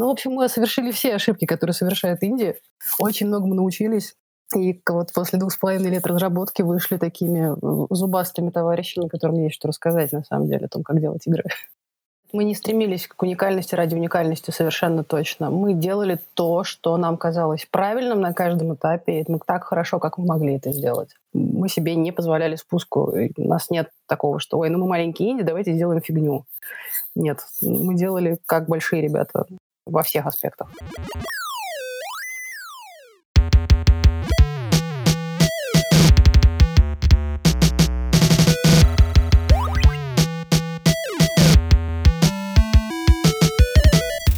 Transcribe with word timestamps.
Ну, 0.00 0.06
в 0.06 0.12
общем, 0.12 0.30
мы 0.30 0.48
совершили 0.48 0.92
все 0.92 1.16
ошибки, 1.16 1.44
которые 1.44 1.74
совершает 1.74 2.22
Индия. 2.22 2.56
Очень 2.98 3.26
много 3.26 3.46
мы 3.46 3.54
научились. 3.54 4.14
И 4.56 4.80
вот 4.88 5.12
после 5.12 5.38
двух 5.38 5.52
с 5.52 5.58
половиной 5.58 5.90
лет 5.90 6.06
разработки 6.06 6.62
вышли 6.62 6.96
такими 6.96 7.52
э, 7.52 7.86
зубастыми 7.90 8.48
товарищами, 8.48 9.08
которым 9.08 9.42
есть 9.42 9.56
что 9.56 9.68
рассказать, 9.68 10.12
на 10.12 10.24
самом 10.24 10.48
деле, 10.48 10.64
о 10.64 10.68
том, 10.68 10.84
как 10.84 10.98
делать 11.02 11.26
игры. 11.26 11.44
Мы 12.32 12.44
не 12.44 12.54
стремились 12.54 13.08
к 13.08 13.22
уникальности 13.22 13.74
ради 13.74 13.94
уникальности 13.94 14.50
совершенно 14.52 15.04
точно. 15.04 15.50
Мы 15.50 15.74
делали 15.74 16.18
то, 16.32 16.64
что 16.64 16.96
нам 16.96 17.18
казалось 17.18 17.68
правильным 17.70 18.22
на 18.22 18.32
каждом 18.32 18.72
этапе, 18.72 19.20
и 19.20 19.30
мы 19.30 19.38
так 19.46 19.64
хорошо, 19.64 19.98
как 19.98 20.16
мы 20.16 20.24
могли 20.24 20.56
это 20.56 20.72
сделать. 20.72 21.10
Мы 21.34 21.68
себе 21.68 21.94
не 21.94 22.10
позволяли 22.10 22.56
спуску. 22.56 23.14
У 23.36 23.48
нас 23.48 23.68
нет 23.68 23.90
такого, 24.06 24.40
что 24.40 24.60
«Ой, 24.60 24.70
ну 24.70 24.78
мы 24.78 24.86
маленькие 24.86 25.32
инди, 25.32 25.42
давайте 25.42 25.74
сделаем 25.74 26.00
фигню». 26.00 26.46
Нет, 27.14 27.40
мы 27.60 27.94
делали 27.94 28.38
как 28.46 28.66
большие 28.66 29.02
ребята 29.02 29.44
во 29.90 30.02
всех 30.02 30.26
аспектах. 30.26 30.68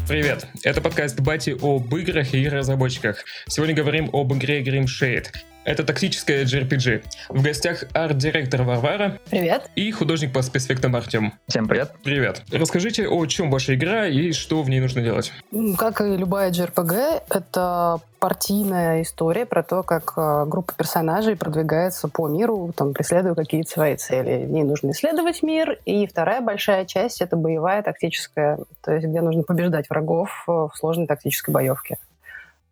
Привет! 0.09 0.47
Это 0.63 0.83
подкаст 0.83 1.21
Бати 1.21 1.57
об 1.59 1.95
играх 1.95 2.35
и 2.35 2.47
разработчиках. 2.47 3.25
Сегодня 3.49 3.75
говорим 3.75 4.11
об 4.13 4.33
игре 4.35 4.63
Grim 4.63 4.85
Shade. 4.85 5.27
Это 5.65 5.85
тактическая 5.85 6.45
JRPG. 6.45 7.05
В 7.29 7.43
гостях 7.43 7.85
арт-директор 7.93 8.63
Варвара. 8.63 9.19
Привет. 9.31 9.71
И 9.77 9.93
художник 9.93 10.33
по 10.33 10.43
спецэффектам 10.43 10.97
Артем. 10.97 11.35
Всем 11.47 11.69
привет. 11.69 11.93
Привет. 12.03 12.43
Расскажите, 12.51 13.07
о 13.07 13.25
чем 13.27 13.51
ваша 13.51 13.77
игра 13.77 14.09
и 14.09 14.33
что 14.33 14.63
в 14.63 14.69
ней 14.69 14.81
нужно 14.81 15.03
делать. 15.03 15.33
Как 15.79 16.01
и 16.01 16.17
любая 16.17 16.51
JRPG, 16.51 17.23
это 17.31 18.01
партийная 18.19 19.03
история 19.03 19.47
про 19.47 19.63
то, 19.63 19.83
как 19.83 20.15
э, 20.17 20.45
группа 20.47 20.73
персонажей 20.75 21.37
продвигается 21.37 22.09
по 22.09 22.29
миру, 22.29 22.73
там, 22.77 22.93
преследуя 22.93 23.35
какие-то 23.35 23.71
свои 23.71 23.97
цели. 23.97 24.45
В 24.45 24.51
ней 24.51 24.63
нужно 24.65 24.91
исследовать 24.91 25.43
мир. 25.43 25.79
И 25.85 26.07
вторая 26.07 26.41
большая 26.41 26.87
часть— 26.87 27.21
это 27.23 27.37
боевая 27.37 27.83
тактическая, 27.83 28.59
то 28.81 28.93
есть 28.93 29.07
где 29.07 29.21
нужно 29.21 29.43
побеждать 29.43 29.91
врагов 29.91 30.45
э, 30.49 30.53
в 30.53 30.73
сложной 30.75 31.07
тактической 31.07 31.53
боевке. 31.53 31.99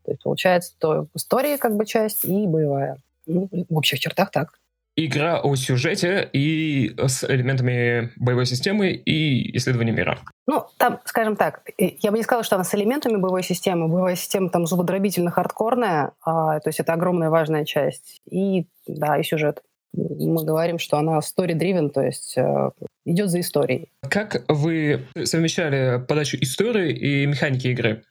То 0.04 0.12
есть 0.12 0.22
получается 0.22 0.74
то 0.78 1.06
история 1.14 1.58
как 1.58 1.76
бы 1.76 1.86
часть 1.86 2.24
и 2.24 2.46
боевая. 2.46 2.98
Ну, 3.26 3.48
в 3.50 3.76
общих 3.76 3.98
чертах 4.00 4.30
так. 4.30 4.50
Игра 4.96 5.40
о 5.40 5.54
сюжете 5.54 6.28
и 6.32 6.94
с 6.98 7.22
элементами 7.24 8.10
боевой 8.16 8.44
системы 8.44 8.90
и 8.90 9.56
исследования 9.56 9.92
мира. 9.92 10.18
Ну, 10.46 10.66
там, 10.78 11.00
скажем 11.04 11.36
так, 11.36 11.62
я 11.78 12.10
бы 12.10 12.18
не 12.18 12.24
сказала, 12.24 12.42
что 12.42 12.56
она 12.56 12.64
с 12.64 12.74
элементами 12.74 13.16
боевой 13.16 13.44
системы. 13.44 13.88
Боевая 13.88 14.16
система 14.16 14.50
там 14.50 14.66
зубодробительно 14.66 15.30
хардкорная, 15.30 16.12
а, 16.22 16.58
то 16.58 16.68
есть 16.68 16.80
это 16.80 16.92
огромная 16.92 17.30
важная 17.30 17.64
часть. 17.64 18.20
И, 18.28 18.66
да, 18.86 19.16
и 19.18 19.22
сюжет. 19.22 19.62
Мы 19.92 20.44
говорим, 20.44 20.78
что 20.78 20.98
она 20.98 21.18
story-driven, 21.18 21.90
то 21.90 22.02
есть 22.02 22.36
э, 22.36 22.70
идет 23.04 23.28
за 23.28 23.40
историей. 23.40 23.90
Как 24.08 24.44
вы 24.48 25.06
совмещали 25.24 26.00
подачу 26.06 26.36
истории 26.40 26.92
и 26.92 27.26
механики 27.26 27.68
игры? 27.68 28.04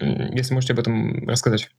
Если 0.00 0.54
можете 0.54 0.72
об 0.72 0.80
этом 0.80 1.28
рассказать. 1.28 1.70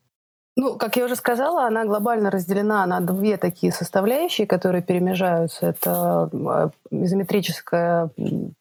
Ну, 0.58 0.78
как 0.78 0.96
я 0.96 1.04
уже 1.04 1.18
сказала, 1.18 1.68
она 1.68 1.84
глобально 1.84 2.32
разделена 2.32 2.86
на 2.86 3.02
две 3.02 3.36
такие 3.36 3.74
составляющие, 3.74 4.48
которые 4.48 4.82
перемежаются. 4.82 5.68
Это 5.68 6.30
а, 6.32 6.70
изометрическая, 6.92 8.10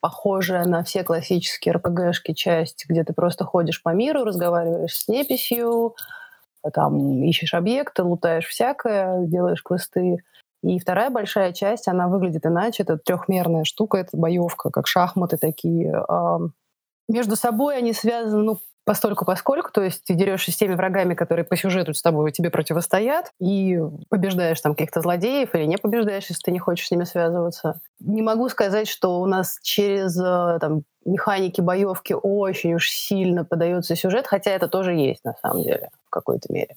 похожая 0.00 0.64
на 0.64 0.82
все 0.82 1.04
классические 1.04 1.74
РПГшки 1.74 2.32
часть, 2.32 2.86
где 2.88 3.04
ты 3.04 3.12
просто 3.12 3.44
ходишь 3.44 3.80
по 3.80 3.90
миру, 3.90 4.24
разговариваешь 4.24 4.96
с 4.96 5.06
неписью, 5.06 5.94
а 6.64 6.70
там 6.72 7.22
ищешь 7.22 7.54
объекты, 7.54 8.02
лутаешь 8.02 8.46
всякое, 8.46 9.26
делаешь 9.26 9.62
квесты. 9.62 10.24
И 10.64 10.80
вторая 10.80 11.10
большая 11.10 11.52
часть, 11.52 11.86
она 11.86 12.08
выглядит 12.08 12.44
иначе. 12.44 12.82
Это 12.82 12.98
трехмерная 12.98 13.62
штука, 13.62 13.98
это 13.98 14.16
боевка, 14.16 14.70
как 14.70 14.88
шахматы 14.88 15.36
такие. 15.36 15.94
Между 17.08 17.36
собой 17.36 17.76
они 17.76 17.92
связаны, 17.92 18.42
ну, 18.42 18.58
постольку 18.84 19.24
поскольку, 19.24 19.70
то 19.70 19.82
есть 19.82 20.04
ты 20.04 20.14
дерешься 20.14 20.52
с 20.52 20.56
теми 20.56 20.74
врагами, 20.74 21.14
которые 21.14 21.44
по 21.44 21.56
сюжету 21.56 21.94
с 21.94 22.02
тобой 22.02 22.32
тебе 22.32 22.50
противостоят, 22.50 23.32
и 23.40 23.80
побеждаешь 24.10 24.60
там 24.60 24.74
каких-то 24.74 25.00
злодеев 25.00 25.54
или 25.54 25.64
не 25.64 25.78
побеждаешь, 25.78 26.26
если 26.28 26.42
ты 26.42 26.50
не 26.52 26.58
хочешь 26.58 26.86
с 26.86 26.90
ними 26.90 27.04
связываться. 27.04 27.80
Не 28.00 28.22
могу 28.22 28.48
сказать, 28.48 28.88
что 28.88 29.20
у 29.20 29.26
нас 29.26 29.58
через 29.62 30.18
э, 30.18 30.58
там, 30.60 30.82
механики 31.04 31.60
боевки 31.60 32.14
очень 32.14 32.74
уж 32.74 32.90
сильно 32.90 33.44
подается 33.44 33.96
сюжет, 33.96 34.26
хотя 34.26 34.50
это 34.50 34.68
тоже 34.68 34.92
есть 34.92 35.24
на 35.24 35.34
самом 35.34 35.62
деле 35.62 35.90
в 36.06 36.10
какой-то 36.10 36.52
мере. 36.52 36.76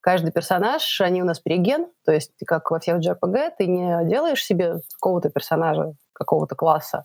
Каждый 0.00 0.30
персонаж, 0.30 1.00
они 1.00 1.22
у 1.22 1.24
нас 1.24 1.40
переген, 1.40 1.88
то 2.04 2.12
есть 2.12 2.32
как 2.46 2.70
во 2.70 2.78
всех 2.78 2.98
JRPG, 2.98 3.52
ты 3.58 3.66
не 3.66 4.04
делаешь 4.08 4.44
себе 4.44 4.76
какого-то 4.94 5.30
персонажа, 5.30 5.94
какого-то 6.12 6.54
класса, 6.54 7.04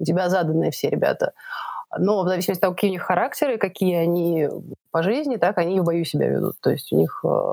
у 0.00 0.04
тебя 0.04 0.28
заданные 0.28 0.72
все 0.72 0.90
ребята. 0.90 1.32
Но 1.98 2.22
в 2.22 2.28
зависимости 2.28 2.60
от 2.60 2.62
того, 2.62 2.74
какие 2.74 2.90
у 2.90 2.94
них 2.94 3.02
характеры, 3.02 3.58
какие 3.58 3.96
они 3.96 4.48
по 4.90 5.02
жизни, 5.02 5.36
так 5.36 5.58
они 5.58 5.76
и 5.76 5.80
в 5.80 5.84
бою 5.84 6.04
себя 6.04 6.28
ведут. 6.28 6.56
То 6.60 6.70
есть 6.70 6.92
у 6.92 6.96
них 6.96 7.22
э, 7.24 7.52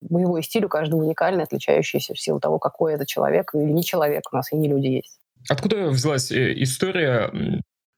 боевой 0.00 0.42
стиль 0.42 0.64
у 0.64 0.68
каждого 0.68 1.00
уникальный, 1.00 1.44
отличающийся 1.44 2.14
в 2.14 2.20
силу 2.20 2.40
того, 2.40 2.58
какой 2.58 2.94
это 2.94 3.06
человек 3.06 3.54
или 3.54 3.70
не 3.70 3.84
человек. 3.84 4.24
У 4.32 4.36
нас 4.36 4.52
и 4.52 4.56
не 4.56 4.68
люди 4.68 4.86
есть. 4.86 5.18
Откуда 5.48 5.88
взялась 5.88 6.30
э, 6.30 6.54
история, 6.62 7.32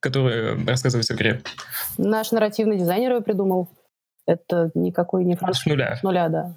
которая 0.01 0.57
рассказывается 0.67 1.15
в 1.15 1.17
игре? 1.17 1.43
Наш 1.99 2.33
нарративный 2.33 2.77
дизайнер 2.77 3.15
ее 3.15 3.21
придумал. 3.21 3.69
Это 4.27 4.71
никакой 4.75 5.25
не 5.25 5.37
франшиз. 5.37 5.63
С 5.63 5.67
нуля? 5.67 5.97
С 5.97 6.03
нуля, 6.03 6.29
да. 6.29 6.55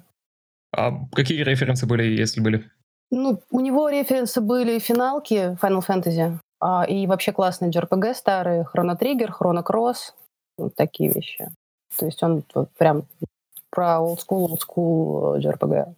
А 0.76 0.92
какие 1.12 1.42
референсы 1.42 1.86
были, 1.86 2.04
если 2.04 2.40
были? 2.40 2.70
Ну, 3.10 3.40
у 3.50 3.60
него 3.60 3.88
референсы 3.88 4.40
были 4.40 4.78
финалки 4.78 5.56
Final 5.60 5.82
Fantasy. 5.86 6.38
А, 6.66 6.84
и 6.84 7.06
вообще 7.06 7.32
классные 7.32 7.70
JRPG 7.70 8.14
старые, 8.14 8.66
Chrono 8.74 9.62
Cross, 9.62 10.14
вот 10.56 10.74
такие 10.74 11.12
вещи. 11.12 11.50
То 11.98 12.06
есть 12.06 12.22
он 12.22 12.42
вот 12.54 12.70
прям 12.78 13.04
про 13.68 13.98
old 13.98 14.20
school 14.26 15.38
JRPG. 15.40 15.94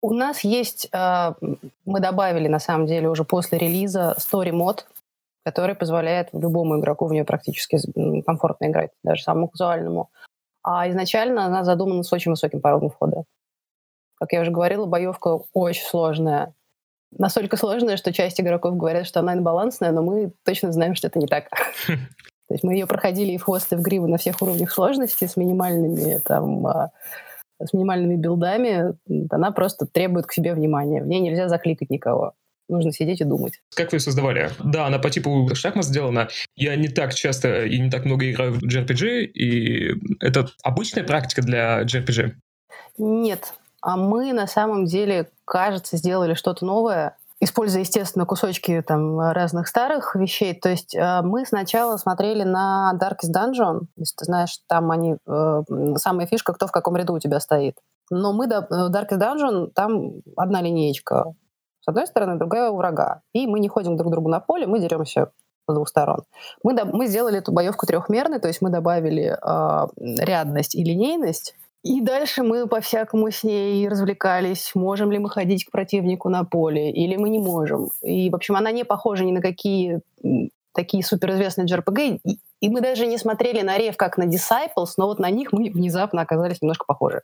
У 0.00 0.12
нас 0.12 0.44
есть, 0.44 0.88
а, 0.92 1.34
мы 1.84 1.98
добавили 1.98 2.46
на 2.46 2.60
самом 2.60 2.86
деле 2.86 3.08
уже 3.08 3.24
после 3.24 3.58
релиза 3.58 4.14
Story 4.16 4.52
мод, 4.52 4.86
который 5.44 5.74
позволяет 5.74 6.28
любому 6.32 6.78
игроку 6.78 7.06
в 7.06 7.12
нее 7.12 7.24
практически 7.24 7.76
комфортно 8.22 8.66
играть, 8.66 8.92
даже 9.02 9.24
самому 9.24 9.48
казуальному. 9.48 10.08
А 10.62 10.88
изначально 10.88 11.46
она 11.46 11.64
задумана 11.64 12.04
с 12.04 12.12
очень 12.12 12.30
высоким 12.30 12.60
порогом 12.60 12.90
входа. 12.90 13.24
Как 14.20 14.30
я 14.34 14.42
уже 14.42 14.52
говорила, 14.52 14.86
боевка 14.86 15.40
очень 15.52 15.84
сложная 15.84 16.54
настолько 17.18 17.56
сложная, 17.56 17.96
что 17.96 18.12
часть 18.12 18.40
игроков 18.40 18.76
говорят, 18.76 19.06
что 19.06 19.20
она 19.20 19.34
инбалансная, 19.34 19.92
но 19.92 20.02
мы 20.02 20.32
точно 20.44 20.72
знаем, 20.72 20.94
что 20.94 21.08
это 21.08 21.18
не 21.18 21.26
так. 21.26 21.48
То 21.86 22.54
есть 22.54 22.64
мы 22.64 22.74
ее 22.74 22.86
проходили 22.86 23.32
и 23.32 23.38
в 23.38 23.44
хвост, 23.44 23.72
и 23.72 23.76
в 23.76 23.80
гриву 23.80 24.06
на 24.06 24.18
всех 24.18 24.40
уровнях 24.42 24.70
сложности 24.70 25.26
с 25.26 25.36
минимальными 25.36 26.20
там 26.24 26.66
а, 26.66 26.90
с 27.62 27.72
минимальными 27.72 28.16
билдами, 28.16 28.94
она 29.30 29.50
просто 29.50 29.86
требует 29.86 30.26
к 30.26 30.32
себе 30.32 30.54
внимания. 30.54 31.02
В 31.02 31.06
ней 31.06 31.20
нельзя 31.20 31.48
закликать 31.48 31.90
никого. 31.90 32.34
Нужно 32.68 32.92
сидеть 32.92 33.20
и 33.20 33.24
думать. 33.24 33.60
Как 33.74 33.92
вы 33.92 34.00
создавали? 34.00 34.50
Да, 34.62 34.86
она 34.86 34.98
по 34.98 35.10
типу 35.10 35.48
шахмат 35.54 35.84
сделана. 35.84 36.28
Я 36.56 36.76
не 36.76 36.88
так 36.88 37.14
часто 37.14 37.64
и 37.66 37.78
не 37.78 37.90
так 37.90 38.06
много 38.06 38.30
играю 38.30 38.52
в 38.52 38.62
JRPG, 38.62 39.24
и 39.24 39.94
это 40.20 40.48
обычная 40.62 41.04
практика 41.04 41.42
для 41.42 41.82
JRPG? 41.82 42.32
Нет, 42.96 43.54
а 43.82 43.98
мы 43.98 44.32
на 44.32 44.46
самом 44.46 44.86
деле, 44.86 45.28
кажется, 45.44 45.96
сделали 45.96 46.34
что-то 46.34 46.64
новое, 46.64 47.16
используя, 47.40 47.80
естественно, 47.80 48.26
кусочки 48.26 48.82
там 48.86 49.20
разных 49.20 49.68
старых 49.68 50.14
вещей. 50.14 50.54
То 50.54 50.68
есть 50.68 50.94
э, 50.94 51.20
мы 51.22 51.44
сначала 51.44 51.96
смотрели 51.96 52.42
на 52.42 52.92
Darkest 53.00 53.32
Dungeon. 53.34 53.82
Если 53.96 54.16
ты 54.16 54.24
знаешь, 54.24 54.58
там 54.68 54.90
они... 54.90 55.16
Э, 55.26 55.62
самая 55.96 56.26
фишка, 56.26 56.52
кто 56.52 56.66
в 56.66 56.72
каком 56.72 56.96
ряду 56.96 57.14
у 57.14 57.18
тебя 57.18 57.40
стоит. 57.40 57.76
Но 58.10 58.32
мы 58.32 58.46
до 58.46 58.66
э, 58.70 58.88
Darkest 58.90 59.20
Dungeon, 59.20 59.70
там 59.74 60.22
одна 60.36 60.62
линеечка 60.62 61.34
с 61.84 61.88
одной 61.88 62.06
стороны, 62.06 62.38
другая 62.38 62.70
у 62.70 62.76
врага. 62.76 63.20
И 63.34 63.46
мы 63.46 63.60
не 63.60 63.68
ходим 63.68 63.96
друг 63.96 64.10
к 64.10 64.12
другу 64.12 64.30
на 64.30 64.40
поле, 64.40 64.66
мы 64.66 64.80
деремся 64.80 65.32
с 65.68 65.74
двух 65.74 65.88
сторон. 65.88 66.22
Мы, 66.62 66.72
мы 66.84 67.06
сделали 67.06 67.38
эту 67.38 67.52
боевку 67.52 67.86
трехмерной, 67.86 68.38
то 68.38 68.48
есть 68.48 68.62
мы 68.62 68.70
добавили 68.70 69.36
э, 69.36 69.86
рядность 70.24 70.74
и 70.74 70.82
линейность, 70.82 71.54
и 71.84 72.00
дальше 72.00 72.42
мы 72.42 72.66
по-всякому 72.66 73.30
с 73.30 73.44
ней 73.44 73.86
развлекались. 73.88 74.72
Можем 74.74 75.12
ли 75.12 75.18
мы 75.18 75.28
ходить 75.28 75.66
к 75.66 75.70
противнику 75.70 76.30
на 76.30 76.42
поле, 76.42 76.90
или 76.90 77.16
мы 77.16 77.28
не 77.28 77.38
можем. 77.38 77.90
И, 78.02 78.30
в 78.30 78.34
общем, 78.34 78.56
она 78.56 78.72
не 78.72 78.84
похожа 78.84 79.22
ни 79.22 79.32
на 79.32 79.42
какие 79.42 80.00
такие 80.74 81.04
суперизвестные 81.04 81.66
JRPG. 81.66 82.20
И, 82.24 82.38
и 82.60 82.68
мы 82.70 82.80
даже 82.80 83.06
не 83.06 83.18
смотрели 83.18 83.60
на 83.60 83.76
Рев 83.76 83.98
как 83.98 84.16
на 84.16 84.24
Disciples, 84.24 84.94
но 84.96 85.06
вот 85.06 85.18
на 85.18 85.28
них 85.28 85.52
мы 85.52 85.70
внезапно 85.70 86.22
оказались 86.22 86.62
немножко 86.62 86.86
похожи. 86.86 87.20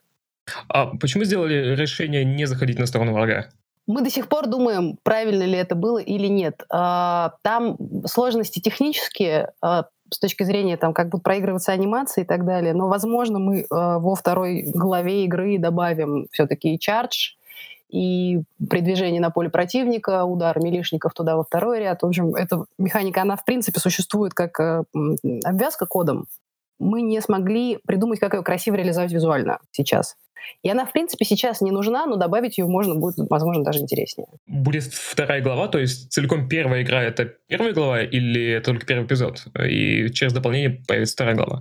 А 0.69 0.85
почему 0.97 1.23
сделали 1.23 1.75
решение 1.75 2.23
не 2.23 2.45
заходить 2.45 2.77
на 2.77 2.85
сторону 2.85 3.13
врага? 3.13 3.47
Мы 3.87 4.03
до 4.03 4.11
сих 4.11 4.27
пор 4.29 4.47
думаем, 4.47 4.97
правильно 5.01 5.43
ли 5.43 5.57
это 5.57 5.73
было 5.73 5.97
или 5.97 6.27
нет. 6.27 6.63
А, 6.69 7.33
там 7.41 7.77
сложности 8.05 8.59
технические, 8.59 9.53
а, 9.59 9.87
с 10.11 10.19
точки 10.19 10.43
зрения, 10.43 10.77
там, 10.77 10.93
как 10.93 11.09
будут 11.09 11.23
проигрываться 11.23 11.71
анимации 11.71 12.21
и 12.21 12.25
так 12.25 12.45
далее. 12.45 12.73
Но, 12.73 12.87
возможно, 12.87 13.39
мы 13.39 13.61
э, 13.61 13.65
во 13.69 14.15
второй 14.15 14.63
главе 14.73 15.23
игры 15.23 15.57
добавим 15.57 16.27
все-таки 16.31 16.75
и 16.75 16.79
чардж, 16.79 17.31
и 17.89 18.41
при 18.69 18.81
движении 18.81 19.19
на 19.19 19.31
поле 19.31 19.49
противника, 19.49 20.23
удар 20.25 20.59
милишников 20.59 21.13
туда 21.13 21.35
во 21.35 21.43
второй 21.43 21.79
ряд. 21.79 22.01
В 22.03 22.05
общем, 22.05 22.35
эта 22.35 22.65
механика, 22.77 23.21
она 23.21 23.35
в 23.35 23.45
принципе 23.45 23.79
существует 23.79 24.33
как 24.33 24.59
э, 24.59 24.83
обвязка 25.43 25.85
кодом. 25.85 26.27
Мы 26.79 27.01
не 27.01 27.21
смогли 27.21 27.79
придумать, 27.85 28.19
как 28.19 28.33
ее 28.33 28.43
красиво 28.43 28.75
реализовать 28.75 29.11
визуально 29.11 29.59
сейчас. 29.71 30.17
И 30.63 30.69
она, 30.69 30.85
в 30.85 30.91
принципе, 30.91 31.25
сейчас 31.25 31.61
не 31.61 31.71
нужна, 31.71 32.05
но 32.05 32.15
добавить 32.15 32.57
ее 32.57 32.65
можно 32.65 32.95
будет, 32.95 33.15
возможно, 33.29 33.63
даже 33.63 33.79
интереснее. 33.79 34.27
Будет 34.47 34.83
вторая 34.83 35.41
глава, 35.41 35.67
то 35.67 35.79
есть 35.79 36.11
целиком 36.11 36.47
первая 36.47 36.83
игра— 36.83 37.01
это 37.03 37.25
первая 37.47 37.73
глава 37.73 38.01
или 38.01 38.59
только 38.59 38.85
первый 38.85 39.05
эпизод? 39.05 39.45
И 39.67 40.09
через 40.11 40.33
дополнение 40.33 40.81
появится 40.87 41.13
вторая 41.13 41.35
глава? 41.35 41.59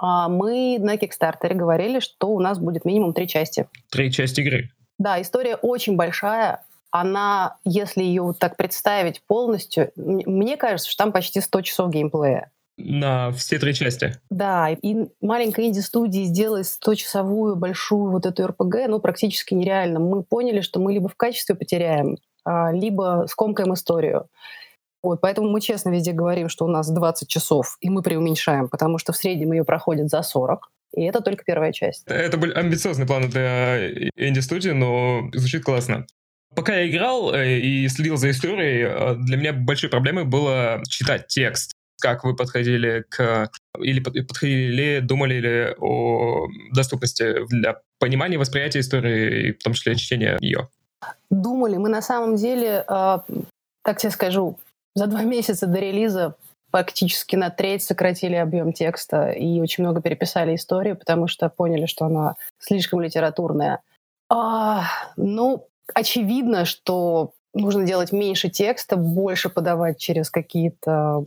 А 0.00 0.28
мы 0.28 0.78
на 0.78 0.96
Кикстартере 0.96 1.56
говорили, 1.56 1.98
что 2.00 2.28
у 2.28 2.40
нас 2.40 2.58
будет 2.58 2.84
минимум 2.84 3.12
три 3.12 3.26
части. 3.26 3.66
Три 3.90 4.12
части 4.12 4.40
игры? 4.40 4.70
Да, 4.98 5.20
история 5.20 5.56
очень 5.56 5.96
большая. 5.96 6.62
Она, 6.90 7.56
если 7.64 8.02
ее 8.02 8.22
вот 8.22 8.38
так 8.38 8.56
представить 8.56 9.22
полностью, 9.26 9.90
мне 9.96 10.56
кажется, 10.56 10.88
что 10.90 11.04
там 11.04 11.12
почти 11.12 11.40
100 11.40 11.60
часов 11.62 11.90
геймплея. 11.90 12.50
На 12.78 13.32
все 13.32 13.58
три 13.58 13.74
части. 13.74 14.14
Да, 14.30 14.70
и 14.70 15.08
маленькая 15.20 15.66
инди-студия 15.66 16.24
сделать 16.24 16.66
100-часовую 16.66 17.56
большую 17.56 18.12
вот 18.12 18.24
эту 18.24 18.46
РПГ, 18.46 18.86
ну, 18.88 19.00
практически 19.00 19.52
нереально. 19.54 19.98
Мы 19.98 20.22
поняли, 20.22 20.60
что 20.60 20.78
мы 20.78 20.92
либо 20.92 21.08
в 21.08 21.16
качестве 21.16 21.56
потеряем, 21.56 22.16
а, 22.44 22.72
либо 22.72 23.26
скомкаем 23.28 23.74
историю. 23.74 24.28
Вот, 25.02 25.20
поэтому 25.20 25.50
мы 25.50 25.60
честно 25.60 25.90
везде 25.90 26.12
говорим, 26.12 26.48
что 26.48 26.64
у 26.64 26.68
нас 26.68 26.88
20 26.90 27.28
часов, 27.28 27.76
и 27.80 27.90
мы 27.90 28.02
преуменьшаем, 28.02 28.68
потому 28.68 28.98
что 28.98 29.12
в 29.12 29.16
среднем 29.16 29.52
ее 29.52 29.64
проходит 29.64 30.08
за 30.08 30.22
40. 30.22 30.68
И 30.94 31.02
это 31.02 31.20
только 31.20 31.44
первая 31.44 31.72
часть. 31.72 32.04
Это 32.06 32.38
были 32.38 32.52
амбициозные 32.52 33.06
планы 33.06 33.28
для 33.28 33.90
инди-студии, 34.16 34.70
но 34.70 35.28
звучит 35.34 35.64
классно. 35.64 36.06
Пока 36.54 36.76
я 36.76 36.88
играл 36.88 37.34
э, 37.34 37.58
и 37.58 37.88
следил 37.88 38.16
за 38.16 38.30
историей, 38.30 38.86
э, 38.88 39.14
для 39.16 39.36
меня 39.36 39.52
большой 39.52 39.90
проблемой 39.90 40.24
было 40.24 40.82
читать 40.88 41.26
текст. 41.28 41.72
Как 42.00 42.24
вы 42.24 42.36
подходили 42.36 43.04
к... 43.08 43.50
Или 43.78 44.00
подходили, 44.00 45.00
думали 45.00 45.34
ли 45.34 45.74
о 45.78 46.46
доступности 46.72 47.46
для 47.48 47.80
понимания, 47.98 48.38
восприятия 48.38 48.80
истории, 48.80 49.52
в 49.52 49.62
том 49.62 49.72
числе 49.72 49.96
чтения 49.96 50.36
ее? 50.40 50.68
Думали. 51.30 51.76
Мы 51.76 51.88
на 51.88 52.02
самом 52.02 52.36
деле, 52.36 52.84
э, 52.88 53.18
так 53.82 53.98
тебе 53.98 54.10
скажу, 54.10 54.58
за 54.94 55.06
два 55.06 55.22
месяца 55.24 55.66
до 55.66 55.78
релиза 55.78 56.36
практически 56.70 57.36
на 57.36 57.50
треть 57.50 57.82
сократили 57.82 58.34
объем 58.34 58.72
текста 58.72 59.30
и 59.30 59.60
очень 59.60 59.84
много 59.84 60.02
переписали 60.02 60.54
историю, 60.54 60.96
потому 60.96 61.26
что 61.26 61.48
поняли, 61.48 61.86
что 61.86 62.06
она 62.06 62.36
слишком 62.58 63.00
литературная. 63.00 63.80
А, 64.30 64.84
ну, 65.16 65.66
очевидно, 65.94 66.64
что 66.64 67.32
нужно 67.58 67.84
делать 67.84 68.12
меньше 68.12 68.48
текста, 68.48 68.96
больше 68.96 69.48
подавать 69.48 69.98
через 69.98 70.30
какие-то 70.30 71.22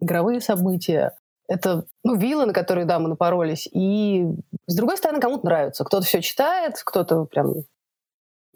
игровые 0.00 0.40
события. 0.40 1.12
Это, 1.48 1.84
ну, 2.02 2.16
виллы, 2.16 2.46
на 2.46 2.52
которые, 2.52 2.86
да, 2.86 2.98
мы 2.98 3.08
напоролись. 3.08 3.68
И, 3.72 4.26
с 4.66 4.74
другой 4.74 4.96
стороны, 4.96 5.20
кому-то 5.20 5.46
нравится. 5.46 5.84
Кто-то 5.84 6.04
все 6.04 6.20
читает, 6.20 6.74
кто-то 6.84 7.24
прям... 7.24 7.54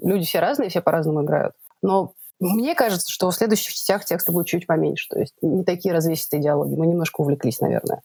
Люди 0.02 0.24
все 0.24 0.40
разные, 0.40 0.70
все 0.70 0.80
по-разному 0.80 1.22
играют. 1.22 1.54
Но 1.82 2.14
мне 2.40 2.74
кажется, 2.74 3.12
что 3.12 3.30
в 3.30 3.34
следующих 3.34 3.74
частях 3.74 4.04
текста 4.04 4.32
будет 4.32 4.46
чуть 4.46 4.66
поменьше. 4.66 5.06
То 5.10 5.20
есть 5.20 5.34
не 5.42 5.62
такие 5.62 5.94
развесистые 5.94 6.42
диалоги. 6.42 6.74
Мы 6.74 6.86
немножко 6.86 7.20
увлеклись, 7.20 7.60
наверное. 7.60 8.00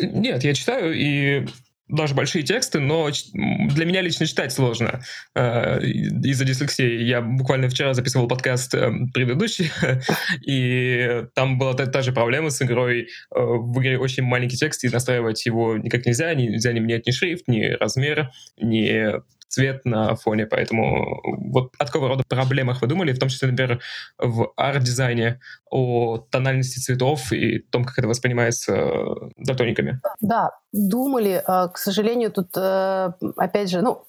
Нет, 0.00 0.42
я 0.44 0.54
читаю, 0.54 0.94
и 0.94 1.46
даже 1.90 2.14
большие 2.14 2.42
тексты, 2.42 2.80
но 2.80 3.10
для 3.32 3.84
меня 3.84 4.00
лично 4.00 4.26
читать 4.26 4.52
сложно 4.52 5.02
э, 5.34 5.82
из-за 5.82 6.44
дислексии. 6.44 7.02
Я 7.02 7.20
буквально 7.20 7.68
вчера 7.68 7.94
записывал 7.94 8.28
подкаст 8.28 8.74
э, 8.74 8.90
предыдущий, 9.12 9.70
и 10.46 11.24
там 11.34 11.58
была 11.58 11.74
та, 11.74 11.86
та 11.86 12.02
же 12.02 12.12
проблема 12.12 12.50
с 12.50 12.62
игрой. 12.62 13.08
Э, 13.34 13.40
в 13.40 13.78
игре 13.80 13.98
очень 13.98 14.22
маленький 14.22 14.56
текст, 14.56 14.84
и 14.84 14.88
настраивать 14.88 15.44
его 15.46 15.76
никак 15.76 16.06
нельзя. 16.06 16.32
Нельзя 16.34 16.72
не 16.72 16.80
менять 16.80 17.06
ни 17.06 17.10
шрифт, 17.10 17.48
ни 17.48 17.64
размер, 17.64 18.30
ни 18.60 19.20
цвет 19.50 19.84
на 19.84 20.14
фоне, 20.14 20.46
поэтому 20.46 21.20
вот 21.52 21.72
от 21.78 21.90
какого 21.90 22.08
рода 22.08 22.24
проблемах 22.26 22.80
вы 22.80 22.86
думали, 22.86 23.12
в 23.12 23.18
том 23.18 23.28
числе, 23.28 23.48
например, 23.48 23.80
в 24.18 24.52
арт-дизайне, 24.56 25.40
о 25.70 26.18
тональности 26.18 26.78
цветов 26.78 27.32
и 27.32 27.58
том, 27.58 27.84
как 27.84 27.98
это 27.98 28.08
воспринимается 28.08 28.74
э, 28.74 29.04
датониками? 29.36 30.00
Да, 30.20 30.52
думали. 30.72 31.42
А, 31.44 31.68
к 31.68 31.78
сожалению, 31.78 32.30
тут, 32.30 32.56
э, 32.56 33.12
опять 33.36 33.70
же, 33.70 33.82
ну, 33.82 34.04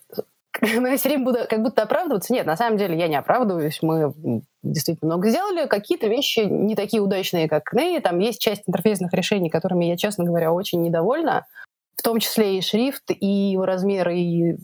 я 0.61 0.97
все 0.97 1.09
время 1.09 1.25
буду 1.25 1.39
как 1.49 1.61
будто 1.61 1.81
оправдываться. 1.81 2.33
Нет, 2.33 2.45
на 2.45 2.55
самом 2.55 2.77
деле 2.77 2.97
я 2.97 3.07
не 3.07 3.15
оправдываюсь. 3.15 3.79
Мы 3.81 4.13
действительно 4.61 5.13
много 5.13 5.29
сделали. 5.29 5.67
Какие-то 5.67 6.07
вещи 6.07 6.41
не 6.41 6.75
такие 6.75 7.01
удачные, 7.01 7.49
как 7.49 7.73
Ней. 7.73 7.99
Там 7.99 8.19
есть 8.19 8.39
часть 8.39 8.63
интерфейсных 8.67 9.13
решений, 9.13 9.49
которыми 9.49 9.85
я, 9.85 9.97
честно 9.97 10.23
говоря, 10.23 10.51
очень 10.51 10.81
недовольна 10.81 11.47
в 11.95 12.03
том 12.03 12.19
числе 12.19 12.57
и 12.57 12.61
шрифт, 12.61 13.03
и 13.09 13.25
его 13.25 13.65
размер, 13.65 14.09
и 14.09 14.55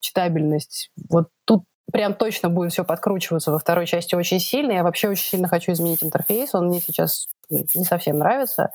читабельность. 0.00 0.90
Вот 1.10 1.28
тут 1.44 1.64
прям 1.92 2.14
точно 2.14 2.48
будет 2.48 2.72
все 2.72 2.84
подкручиваться 2.84 3.50
во 3.50 3.58
второй 3.58 3.86
части 3.86 4.14
очень 4.14 4.40
сильно. 4.40 4.72
Я 4.72 4.82
вообще 4.82 5.08
очень 5.08 5.24
сильно 5.24 5.48
хочу 5.48 5.72
изменить 5.72 6.02
интерфейс. 6.02 6.54
Он 6.54 6.66
мне 6.68 6.80
сейчас 6.80 7.28
не 7.50 7.84
совсем 7.84 8.18
нравится. 8.18 8.70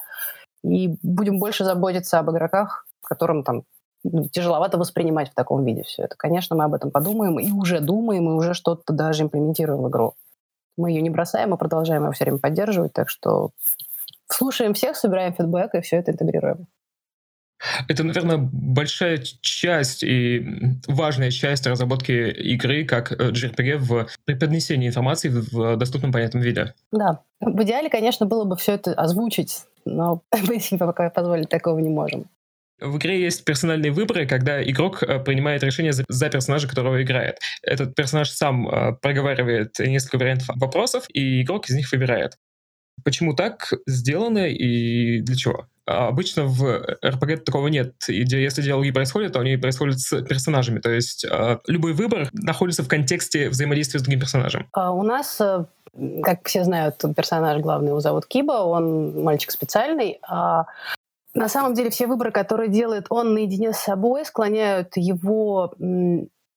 И 0.64 0.96
будем 1.02 1.40
больше 1.40 1.64
заботиться 1.64 2.20
об 2.20 2.32
игроках, 2.32 2.86
которым 3.02 3.44
там 3.44 3.64
ну, 4.04 4.28
тяжеловато 4.28 4.78
воспринимать 4.78 5.32
в 5.32 5.34
таком 5.34 5.64
виде 5.64 5.84
все 5.84 6.04
это. 6.04 6.16
Конечно, 6.18 6.56
мы 6.56 6.66
об 6.66 6.74
этом 6.74 6.92
подумаем 6.92 7.40
и 7.40 7.52
уже 7.52 7.80
думаем, 7.80 8.30
и 8.30 8.34
уже 8.34 8.54
что-то 8.54 8.94
даже 8.94 9.24
имплементируем 9.24 9.82
в 9.82 9.90
игру. 9.90 10.16
Мы 10.78 10.92
ее 10.92 11.02
не 11.02 11.10
бросаем, 11.10 11.52
мы 11.52 11.58
продолжаем 11.58 12.06
ее 12.06 12.12
все 12.12 12.26
время 12.26 12.40
поддерживать, 12.40 12.94
так 12.94 13.10
что 13.10 13.52
слушаем 14.28 14.74
всех, 14.74 14.98
собираем 14.98 15.34
фидбэк 15.34 15.76
и 15.76 15.82
все 15.82 15.98
это 15.98 16.12
интегрируем. 16.12 16.68
Это, 17.88 18.04
наверное, 18.04 18.38
большая 18.38 19.18
часть 19.18 20.04
и 20.04 20.46
важная 20.88 21.32
часть 21.32 21.66
разработки 21.66 22.12
игры 22.12 22.86
как 22.86 23.12
э, 23.12 23.32
JRPG 23.32 23.78
в 23.78 24.08
преподнесении 24.26 24.88
информации 24.88 25.30
в 25.30 25.78
доступном 25.78 26.12
понятном 26.12 26.44
виде. 26.44 26.74
Да. 26.92 27.22
В 27.40 27.64
идеале, 27.64 27.90
конечно, 27.90 28.26
было 28.26 28.44
бы 28.46 28.56
все 28.56 28.74
это 28.74 28.94
озвучить, 28.94 29.64
но 29.86 30.22
мы 30.48 30.60
себе 30.60 30.80
пока 30.80 31.10
позволить 31.10 31.50
такого 31.50 31.80
не 31.80 31.90
можем. 31.90 32.30
В 32.80 32.98
игре 32.98 33.22
есть 33.22 33.46
персональные 33.46 33.92
выборы, 33.92 34.28
когда 34.28 34.62
игрок 34.62 35.04
э, 35.04 35.20
принимает 35.20 35.64
решение 35.64 35.94
за, 35.94 36.04
за 36.10 36.30
персонажа, 36.30 36.68
которого 36.68 37.02
играет. 37.02 37.40
Этот 37.62 37.96
персонаж 37.96 38.30
сам 38.30 38.68
э, 38.68 38.94
проговаривает 39.02 39.80
несколько 39.80 40.18
вариантов 40.18 40.50
вопросов, 40.56 41.06
и 41.14 41.44
игрок 41.44 41.70
из 41.70 41.76
них 41.76 41.92
выбирает. 41.92 42.38
Почему 43.04 43.34
так 43.34 43.74
сделано 43.88 44.48
и 44.48 45.22
для 45.22 45.36
чего? 45.36 45.68
А 45.86 46.08
обычно 46.08 46.46
в 46.46 46.64
RPG 47.04 47.38
такого 47.38 47.68
нет. 47.68 47.94
И 48.08 48.24
если 48.24 48.62
диалоги 48.62 48.92
происходят, 48.92 49.34
то 49.34 49.40
они 49.40 49.58
происходят 49.58 50.00
с 50.00 50.22
персонажами. 50.22 50.80
То 50.80 50.90
есть 50.90 51.26
э, 51.26 51.60
любой 51.68 51.94
выбор 51.94 52.30
находится 52.32 52.84
в 52.84 52.88
контексте 52.88 53.50
взаимодействия 53.50 54.00
с 54.00 54.04
другим 54.04 54.22
персонажем. 54.22 54.68
А 54.72 54.94
у 54.94 55.04
нас, 55.04 55.42
э, 55.42 55.66
как 56.24 56.48
все 56.48 56.64
знают, 56.64 57.04
персонаж 57.16 57.62
главный 57.62 57.90
его 57.90 58.00
зовут 58.00 58.26
Киба, 58.28 58.64
он 58.64 59.24
мальчик 59.24 59.52
специальный. 59.52 60.20
А 60.28 60.66
на 61.34 61.50
самом 61.50 61.74
деле 61.74 61.90
все 61.90 62.08
выборы, 62.08 62.32
которые 62.32 62.70
делает 62.70 63.08
он 63.10 63.34
наедине 63.34 63.74
с 63.74 63.80
собой, 63.80 64.24
склоняют 64.26 64.96
его 64.96 65.74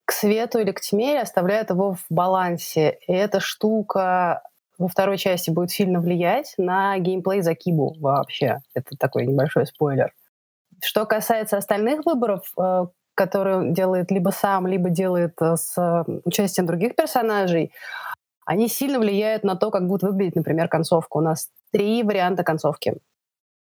к 0.04 0.12
свету 0.12 0.60
или 0.60 0.70
к 0.70 0.80
тьме, 0.80 1.12
или 1.12 1.18
оставляют 1.18 1.70
его 1.70 1.94
в 1.94 2.04
балансе. 2.10 2.98
И 3.08 3.12
эта 3.12 3.40
штука 3.40 4.42
во 4.78 4.88
второй 4.88 5.18
части 5.18 5.50
будет 5.50 5.70
сильно 5.70 6.00
влиять 6.00 6.54
на 6.58 6.98
геймплей 6.98 7.40
за 7.40 7.54
Кибу 7.54 7.94
вообще. 7.98 8.60
Это 8.74 8.96
такой 8.98 9.26
небольшой 9.26 9.66
спойлер. 9.66 10.12
Что 10.82 11.06
касается 11.06 11.56
остальных 11.56 12.04
выборов, 12.04 12.52
э, 12.60 12.86
которые 13.14 13.72
делает 13.72 14.10
либо 14.10 14.30
сам, 14.30 14.66
либо 14.66 14.90
делает 14.90 15.34
э, 15.40 15.56
с 15.56 16.04
участием 16.24 16.66
других 16.66 16.94
персонажей, 16.94 17.72
они 18.44 18.68
сильно 18.68 18.98
влияют 18.98 19.42
на 19.42 19.56
то, 19.56 19.70
как 19.70 19.86
будет 19.86 20.02
выглядеть, 20.02 20.36
например, 20.36 20.68
концовка. 20.68 21.16
У 21.16 21.20
нас 21.20 21.50
три 21.72 22.02
варианта 22.02 22.44
концовки. 22.44 22.98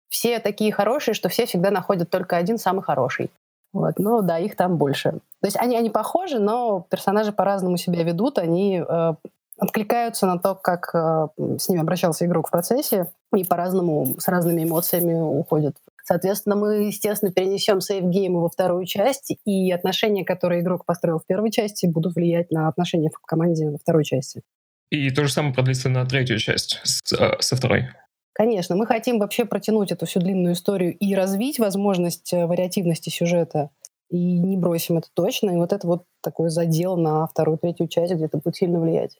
Все 0.08 0.38
такие 0.38 0.72
хорошие, 0.72 1.14
что 1.14 1.28
все 1.28 1.46
всегда 1.46 1.70
находят 1.70 2.10
только 2.10 2.36
один 2.36 2.58
самый 2.58 2.82
хороший. 2.82 3.30
Вот. 3.72 3.98
Ну 3.98 4.22
да, 4.22 4.38
их 4.38 4.56
там 4.56 4.76
больше. 4.76 5.12
То 5.12 5.46
есть 5.46 5.56
они, 5.56 5.76
они 5.76 5.90
похожи, 5.90 6.38
но 6.38 6.86
персонажи 6.88 7.32
по-разному 7.32 7.76
себя 7.76 8.02
ведут, 8.02 8.38
они 8.38 8.82
э, 8.86 9.14
откликаются 9.58 10.26
на 10.26 10.38
то, 10.38 10.54
как 10.54 10.90
э, 10.94 11.28
с 11.58 11.68
ними 11.68 11.80
обращался 11.80 12.24
игрок 12.26 12.48
в 12.48 12.50
процессе, 12.50 13.06
и 13.36 13.44
по-разному, 13.44 14.16
с 14.18 14.28
разными 14.28 14.64
эмоциями 14.64 15.14
уходят. 15.14 15.76
Соответственно, 16.04 16.56
мы, 16.56 16.84
естественно, 16.84 17.30
перенесем 17.30 17.80
сейфгеймы 17.80 18.40
во 18.40 18.48
вторую 18.48 18.86
часть, 18.86 19.36
и 19.44 19.70
отношения, 19.72 20.24
которые 20.24 20.62
игрок 20.62 20.86
построил 20.86 21.18
в 21.18 21.26
первой 21.26 21.50
части, 21.50 21.86
будут 21.86 22.14
влиять 22.14 22.50
на 22.50 22.68
отношения 22.68 23.10
в 23.10 23.18
команде 23.26 23.68
во 23.68 23.78
второй 23.78 24.04
части. 24.04 24.42
И 24.90 25.10
то 25.10 25.24
же 25.24 25.32
самое 25.32 25.52
продлится 25.52 25.90
на 25.90 26.06
третью 26.06 26.38
часть 26.38 26.80
с, 26.84 27.12
э, 27.12 27.32
со 27.40 27.56
второй. 27.56 27.88
Конечно, 28.32 28.76
мы 28.76 28.86
хотим 28.86 29.18
вообще 29.18 29.44
протянуть 29.44 29.92
эту 29.92 30.06
всю 30.06 30.20
длинную 30.20 30.54
историю 30.54 30.96
и 30.96 31.14
развить 31.14 31.58
возможность 31.58 32.32
э, 32.32 32.46
вариативности 32.46 33.10
сюжета, 33.10 33.70
и 34.10 34.38
не 34.38 34.56
бросим 34.56 34.96
это 34.96 35.08
точно. 35.12 35.50
И 35.50 35.56
вот 35.56 35.72
это 35.72 35.86
вот 35.86 36.04
такой 36.22 36.48
задел 36.48 36.96
на 36.96 37.26
вторую, 37.26 37.58
третью 37.58 37.88
часть 37.88 38.14
где-то 38.14 38.38
будет 38.38 38.56
сильно 38.56 38.80
влиять. 38.80 39.18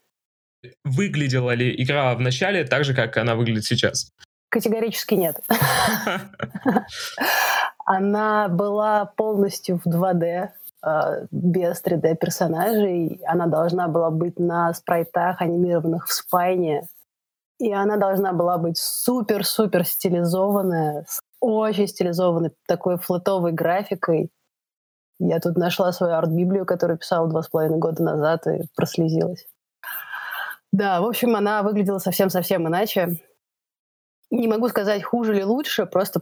Выглядела 0.85 1.55
ли 1.55 1.75
игра 1.83 2.15
в 2.15 2.21
начале 2.21 2.65
так 2.65 2.85
же, 2.85 2.95
как 2.95 3.17
она 3.17 3.35
выглядит 3.35 3.65
сейчас? 3.65 4.13
Категорически 4.49 5.15
нет. 5.15 5.37
Она 7.85 8.49
была 8.49 9.05
полностью 9.05 9.81
в 9.83 9.87
2D, 9.87 10.51
э, 10.85 11.27
без 11.31 11.83
3D 11.83 12.17
персонажей. 12.17 13.21
Она 13.27 13.47
должна 13.47 13.89
была 13.89 14.11
быть 14.11 14.39
на 14.39 14.73
спрайтах, 14.75 15.41
анимированных 15.41 16.07
в 16.07 16.13
спайне. 16.13 16.89
И 17.59 17.73
она 17.73 17.97
должна 17.97 18.33
была 18.33 18.57
быть 18.57 18.79
супер-супер 18.79 19.85
стилизованная, 19.85 21.05
с 21.09 21.21
очень 21.41 21.89
стилизованной 21.89 22.53
такой 22.67 22.99
флотовой 22.99 23.53
графикой. 23.53 24.31
Я 25.19 25.41
тут 25.41 25.57
нашла 25.57 25.93
свою 25.93 26.15
арт-библию, 26.15 26.65
которую 26.65 26.99
писала 26.99 27.29
два 27.29 27.43
с 27.43 27.49
половиной 27.49 27.79
года 27.79 28.03
назад 28.03 28.47
и 28.47 28.69
прослезилась. 28.77 29.47
Да, 30.73 31.01
в 31.01 31.07
общем, 31.07 31.35
она 31.35 31.63
выглядела 31.63 31.99
совсем-совсем 31.99 32.67
иначе. 32.69 33.17
Не 34.31 34.49
могу 34.49 34.69
сказать, 34.69 35.03
хуже 35.03 35.35
или 35.35 35.43
лучше, 35.43 35.87
просто 35.87 36.21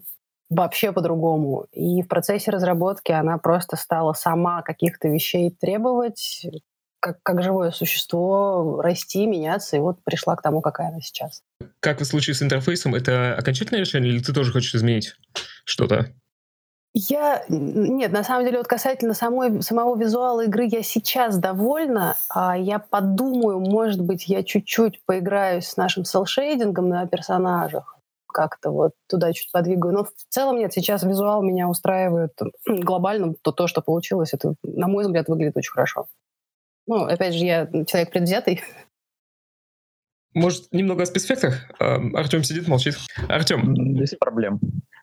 вообще 0.49 0.93
по-другому. 0.93 1.67
И 1.73 2.03
в 2.03 2.09
процессе 2.09 2.51
разработки 2.51 3.13
она 3.13 3.39
просто 3.39 3.77
стала 3.77 4.13
сама 4.13 4.63
каких-то 4.63 5.09
вещей 5.09 5.51
требовать, 5.51 6.47
как, 7.01 7.23
как 7.23 7.43
живое 7.43 7.73
существо, 7.73 8.81
расти, 8.81 9.27
меняться, 9.27 9.77
и 9.77 9.81
вот 9.81 10.03
пришла 10.05 10.37
к 10.37 10.43
тому, 10.43 10.61
какая 10.61 10.89
она 10.89 11.01
сейчас. 11.01 11.43
Как 11.81 12.01
в 12.01 12.05
случае 12.05 12.35
с 12.35 12.43
интерфейсом, 12.43 12.95
это 12.95 13.35
окончательное 13.37 13.81
решение, 13.81 14.13
или 14.13 14.23
ты 14.23 14.33
тоже 14.33 14.53
хочешь 14.53 14.75
изменить 14.75 15.15
что-то? 15.65 16.15
Я... 16.99 17.45
Нет, 17.51 18.11
на 18.11 18.25
самом 18.25 18.47
деле, 18.47 18.57
вот 18.57 18.69
касательно 18.69 19.13
самой, 19.13 19.61
самого 19.61 19.99
визуала 19.99 20.47
игры 20.47 20.65
я 20.65 20.83
сейчас 20.83 21.37
довольна. 21.37 22.17
А 22.31 22.57
я 22.57 22.79
подумаю, 22.79 23.61
может 23.61 24.01
быть, 24.01 24.29
я 24.29 24.43
чуть-чуть 24.43 25.05
поиграюсь 25.05 25.67
с 25.67 25.77
нашим 25.77 26.07
селшейдингом 26.07 26.89
на 26.89 27.07
персонажах 27.07 27.99
как-то 28.27 28.71
вот 28.71 28.93
туда 29.09 29.35
чуть 29.35 29.53
подвигаю. 29.53 29.95
Но 29.95 30.05
в 30.05 30.11
целом 30.31 30.57
нет, 30.59 30.73
сейчас 30.73 31.03
визуал 31.03 31.43
меня 31.43 31.69
устраивает 31.69 32.33
глобально. 32.67 33.35
То, 33.43 33.53
то, 33.53 33.67
что 33.67 33.83
получилось, 33.83 34.33
это, 34.33 34.55
на 34.63 34.89
мой 34.89 35.05
взгляд, 35.05 35.29
выглядит 35.29 35.59
очень 35.59 35.73
хорошо. 35.73 36.07
Ну, 36.87 37.05
опять 37.05 37.35
же, 37.35 37.45
я 37.45 37.67
человек 37.85 38.11
предвзятый. 38.11 38.63
Может, 40.33 40.73
немного 40.73 41.03
о 41.03 41.07
спецэффектах? 41.07 41.71
Артем 41.79 42.43
сидит, 42.43 42.69
молчит. 42.69 42.97
Артем. 43.29 43.75
Без 43.99 44.15
проблем. 44.15 44.61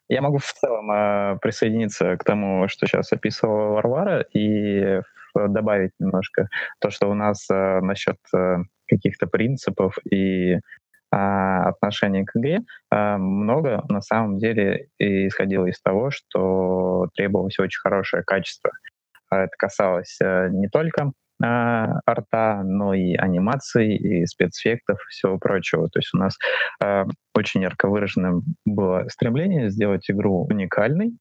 Я 0.09 0.21
могу 0.21 0.37
в 0.37 0.53
целом 0.53 0.91
э, 0.91 1.37
присоединиться 1.41 2.17
к 2.17 2.23
тому, 2.23 2.67
что 2.67 2.85
сейчас 2.85 3.11
описывала 3.11 3.73
Варвара, 3.73 4.21
и 4.33 5.01
добавить 5.35 5.91
немножко 5.99 6.47
то, 6.79 6.91
что 6.91 7.09
у 7.09 7.13
нас 7.13 7.49
э, 7.49 7.79
насчет 7.81 8.17
э, 8.35 8.57
каких-то 8.87 9.27
принципов 9.27 9.97
и 10.09 10.59
а, 11.15 11.69
отношение 11.69 12.25
к 12.25 12.35
игре, 12.35 12.61
а, 12.89 13.19
много 13.19 13.83
на 13.87 14.01
самом 14.01 14.39
деле 14.39 14.87
исходило 14.97 15.67
из 15.67 15.79
того, 15.79 16.09
что 16.09 17.07
требовалось 17.13 17.59
очень 17.59 17.79
хорошее 17.79 18.23
качество. 18.23 18.71
А, 19.29 19.43
это 19.43 19.51
касалось 19.55 20.17
не 20.19 20.69
только 20.69 21.11
арта, 21.43 22.61
но 22.63 22.93
и 22.93 23.15
анимации, 23.15 23.95
и 23.95 24.25
спецэффектов, 24.25 24.99
и 24.99 25.11
всего 25.11 25.37
прочего. 25.37 25.89
То 25.89 25.99
есть 25.99 26.11
у 26.13 26.17
нас 26.17 26.37
очень 27.35 27.61
ярко 27.61 27.89
выраженным 27.89 28.43
было 28.65 29.05
стремление 29.09 29.69
сделать 29.69 30.09
игру 30.09 30.45
уникальной, 30.49 31.17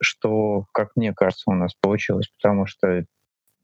что, 0.00 0.66
как 0.72 0.90
мне 0.96 1.12
кажется, 1.12 1.50
у 1.50 1.54
нас 1.54 1.74
получилось, 1.80 2.28
потому 2.38 2.66
что 2.66 3.04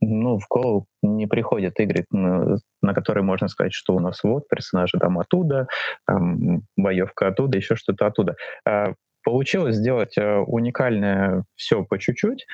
ну, 0.01 0.39
в 0.39 0.47
голову 0.49 0.87
не 1.03 1.27
приходят 1.27 1.79
игры, 1.81 2.05
на, 2.11 2.57
на 2.83 2.95
которые 2.95 3.25
можно 3.25 3.49
сказать, 3.49 3.73
что 3.73 3.95
у 3.95 4.01
нас 4.01 4.23
вот 4.23 4.49
персонажи 4.49 4.99
там 4.99 5.19
оттуда, 5.19 5.67
там, 6.07 6.63
боевка 6.77 7.29
оттуда, 7.29 7.59
еще 7.59 7.77
что-то 7.77 8.07
оттуда. 8.07 8.37
А, 8.67 8.95
получилось 9.23 9.77
сделать 9.77 10.19
э, 10.19 10.37
уникальное 10.39 11.45
все 11.57 11.85
по 11.85 11.99
чуть-чуть, 11.99 12.47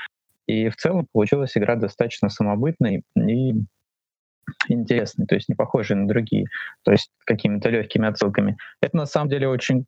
и 0.51 0.69
в 0.69 0.77
целом 0.77 1.07
получилась 1.13 1.57
игра 1.57 1.77
достаточно 1.77 2.29
самобытной 2.29 3.05
и 3.17 3.55
интересной, 4.69 5.27
то 5.27 5.37
есть 5.37 5.49
не 5.49 5.55
похожей 5.55 5.97
на 5.97 6.09
другие, 6.09 6.47
то 6.83 6.91
есть 6.91 7.11
какими-то 7.25 7.69
легкими 7.71 8.09
отсылками. 8.09 8.57
Это 8.81 8.97
на 8.97 9.07
самом 9.07 9.29
деле 9.31 9.49
очень 9.49 9.85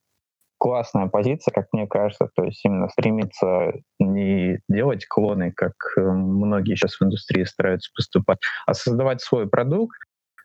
классная 0.58 1.08
позиция, 1.08 1.52
как 1.52 1.66
мне 1.72 1.88
кажется, 1.88 2.28
то 2.36 2.44
есть 2.44 2.64
именно 2.64 2.88
стремиться 2.88 3.72
не 3.98 4.60
делать 4.68 5.06
клоны, 5.06 5.50
как 5.50 5.72
э, 5.96 6.00
многие 6.00 6.76
сейчас 6.76 6.94
в 6.94 7.02
индустрии 7.02 7.42
стараются 7.42 7.90
поступать, 7.96 8.38
а 8.64 8.74
создавать 8.74 9.20
свой 9.20 9.48
продукт, 9.48 9.98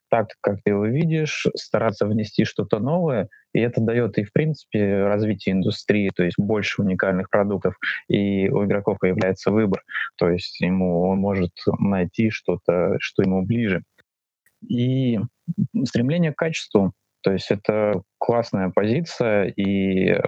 так, 0.09 0.29
как 0.41 0.61
ты 0.63 0.71
его 0.71 0.85
видишь, 0.85 1.47
стараться 1.55 2.05
внести 2.05 2.45
что-то 2.45 2.79
новое, 2.79 3.29
и 3.53 3.59
это 3.59 3.81
дает 3.81 4.17
и, 4.17 4.23
в 4.23 4.31
принципе, 4.31 5.03
развитие 5.05 5.53
индустрии, 5.53 6.11
то 6.15 6.23
есть 6.23 6.37
больше 6.37 6.81
уникальных 6.81 7.29
продуктов, 7.29 7.75
и 8.07 8.49
у 8.49 8.65
игроков 8.65 8.99
появляется 8.99 9.51
выбор, 9.51 9.83
то 10.17 10.29
есть 10.29 10.59
ему 10.59 11.07
он 11.07 11.19
может 11.19 11.51
найти 11.79 12.29
что-то, 12.29 12.97
что 12.99 13.23
ему 13.23 13.43
ближе. 13.43 13.83
И 14.67 15.19
стремление 15.85 16.33
к 16.33 16.37
качеству, 16.37 16.93
то 17.21 17.31
есть 17.31 17.51
это 17.51 18.01
классная 18.17 18.69
позиция, 18.69 19.45
и 19.45 20.19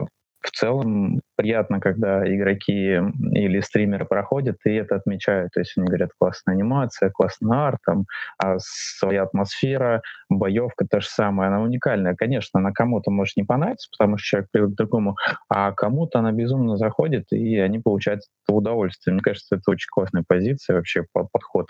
в 0.41 0.51
целом 0.51 1.21
приятно, 1.35 1.79
когда 1.79 2.25
игроки 2.25 3.01
или 3.33 3.59
стримеры 3.59 4.05
проходят 4.05 4.57
и 4.65 4.73
это 4.73 4.95
отмечают. 4.95 5.51
То 5.53 5.59
есть 5.59 5.73
они 5.77 5.87
говорят, 5.87 6.11
классная 6.17 6.55
анимация, 6.55 7.11
классный 7.11 7.57
арт, 7.57 7.79
там, 7.85 8.05
а 8.37 8.55
своя 8.59 9.23
атмосфера, 9.23 10.01
боевка 10.29 10.85
та 10.89 11.01
же 11.01 11.07
самая, 11.07 11.49
она 11.49 11.61
уникальная. 11.61 12.15
Конечно, 12.15 12.59
она 12.59 12.71
кому-то 12.71 13.11
может 13.11 13.35
не 13.37 13.43
понравиться, 13.43 13.89
потому 13.97 14.17
что 14.17 14.27
человек 14.27 14.49
привык 14.51 14.71
к 14.71 14.77
другому, 14.77 15.15
а 15.49 15.71
кому-то 15.73 16.19
она 16.19 16.31
безумно 16.31 16.77
заходит, 16.77 17.25
и 17.31 17.57
они 17.57 17.79
получают 17.79 18.21
удовольствие. 18.47 19.13
Мне 19.13 19.21
кажется, 19.21 19.55
это 19.55 19.71
очень 19.71 19.87
классная 19.91 20.23
позиция, 20.25 20.75
вообще 20.75 21.05
подход 21.13 21.67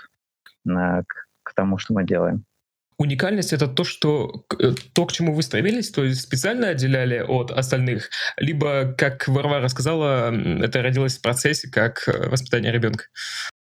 к, 0.65 1.03
к 1.43 1.53
тому, 1.55 1.77
что 1.77 1.93
мы 1.93 2.05
делаем 2.05 2.43
уникальность 2.99 3.53
это 3.53 3.67
то, 3.67 3.83
что 3.83 4.45
э, 4.59 4.73
то, 4.93 5.05
к 5.05 5.11
чему 5.11 5.33
вы 5.33 5.41
стремились, 5.41 5.89
то 5.89 6.03
есть 6.03 6.21
специально 6.21 6.67
отделяли 6.67 7.19
от 7.19 7.49
остальных, 7.49 8.09
либо, 8.37 8.93
как 8.97 9.27
Варвара 9.27 9.67
сказала, 9.69 10.31
это 10.31 10.81
родилось 10.81 11.17
в 11.17 11.21
процессе 11.21 11.69
как 11.71 12.07
э, 12.07 12.29
воспитание 12.29 12.71
ребенка. 12.71 13.05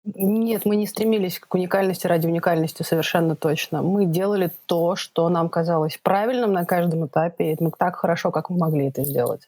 Нет, 0.06 0.66
мы 0.66 0.78
не 0.78 0.88
стремились 0.88 1.40
к 1.40 1.54
уникальности 1.54 2.08
ради 2.08 2.26
уникальности 2.26 2.84
совершенно 2.84 3.36
точно. 3.36 3.84
Мы 3.84 4.06
делали 4.06 4.50
то, 4.66 4.96
что 4.96 5.28
нам 5.30 5.50
казалось 5.50 6.00
правильным 6.02 6.54
на 6.54 6.66
каждом 6.66 7.06
этапе, 7.06 7.52
и 7.52 7.58
мы 7.60 7.72
так 7.78 7.98
хорошо, 7.98 8.32
как 8.32 8.50
мы 8.50 8.58
могли 8.58 8.88
это 8.88 9.04
сделать. 9.04 9.42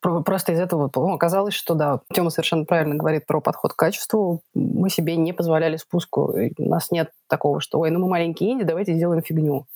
Просто 0.00 0.52
из 0.52 0.60
этого 0.60 0.90
ну, 0.94 1.12
оказалось, 1.12 1.54
что 1.54 1.74
да, 1.74 2.00
Тёма 2.12 2.30
совершенно 2.30 2.64
правильно 2.64 2.94
говорит 2.94 3.26
про 3.26 3.40
подход 3.40 3.74
к 3.74 3.76
качеству. 3.76 4.40
Мы 4.54 4.88
себе 4.88 5.16
не 5.16 5.32
позволяли 5.32 5.76
спуску. 5.76 6.34
У 6.58 6.68
нас 6.68 6.90
нет 6.90 7.10
такого, 7.28 7.60
что 7.60 7.80
ой, 7.80 7.90
ну 7.90 7.98
мы 7.98 8.08
маленькие 8.08 8.52
инди, 8.52 8.64
давайте 8.64 8.94
сделаем 8.94 9.22
фигню. 9.22 9.66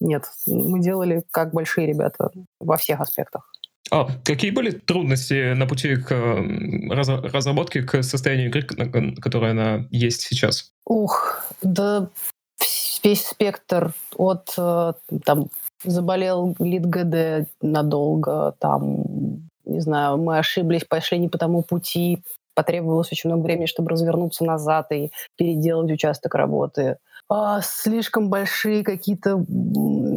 Нет, 0.00 0.24
мы 0.46 0.80
делали 0.80 1.22
как 1.30 1.52
большие 1.52 1.86
ребята 1.86 2.30
во 2.60 2.76
всех 2.76 3.00
аспектах. 3.00 3.50
А 3.90 4.08
какие 4.24 4.50
были 4.50 4.70
трудности 4.70 5.54
на 5.54 5.66
пути 5.66 5.96
к 5.96 6.10
разработке, 7.32 7.82
к 7.82 8.02
состоянию 8.02 8.48
игры, 8.48 8.62
которая 9.20 9.52
она 9.52 9.86
есть 9.90 10.22
сейчас? 10.22 10.72
Ух, 10.84 11.44
да 11.62 12.08
весь 13.04 13.26
спектр 13.26 13.92
от 14.16 14.54
э, 14.56 14.92
там 15.24 15.48
заболел 15.84 16.56
лид 16.58 16.86
ГД 16.86 17.48
надолго, 17.60 18.54
там 18.58 19.50
не 19.64 19.80
знаю, 19.80 20.18
мы 20.18 20.38
ошиблись, 20.38 20.84
пошли 20.84 21.18
не 21.18 21.28
по 21.28 21.38
тому 21.38 21.62
пути, 21.62 22.22
потребовалось 22.54 23.10
очень 23.12 23.30
много 23.30 23.42
времени, 23.42 23.66
чтобы 23.66 23.90
развернуться 23.90 24.44
назад 24.44 24.92
и 24.92 25.10
переделать 25.36 25.90
участок 25.90 26.34
работы. 26.34 26.98
А, 27.28 27.60
слишком 27.62 28.28
большие 28.28 28.84
какие-то 28.84 29.44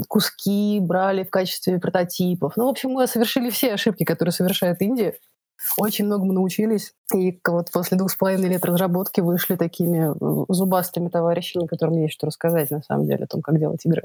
куски 0.07 0.79
брали 0.81 1.23
в 1.23 1.29
качестве 1.29 1.79
прототипов. 1.79 2.53
Ну, 2.57 2.65
в 2.65 2.69
общем, 2.69 2.91
мы 2.91 3.07
совершили 3.07 3.49
все 3.49 3.73
ошибки, 3.73 4.03
которые 4.03 4.33
совершает 4.33 4.81
Индия. 4.81 5.15
Очень 5.77 6.05
многому 6.05 6.33
научились. 6.33 6.93
И 7.15 7.39
вот 7.47 7.71
после 7.71 7.97
двух 7.97 8.11
с 8.11 8.15
половиной 8.15 8.49
лет 8.49 8.63
разработки 8.63 9.21
вышли 9.21 9.55
такими 9.55 10.13
зубастыми 10.53 11.09
товарищами, 11.09 11.65
которым 11.65 11.99
есть 12.01 12.13
что 12.13 12.27
рассказать, 12.27 12.69
на 12.69 12.83
самом 12.83 13.07
деле, 13.07 13.23
о 13.23 13.27
том, 13.27 13.41
как 13.41 13.57
делать 13.57 13.83
игры. 13.85 14.03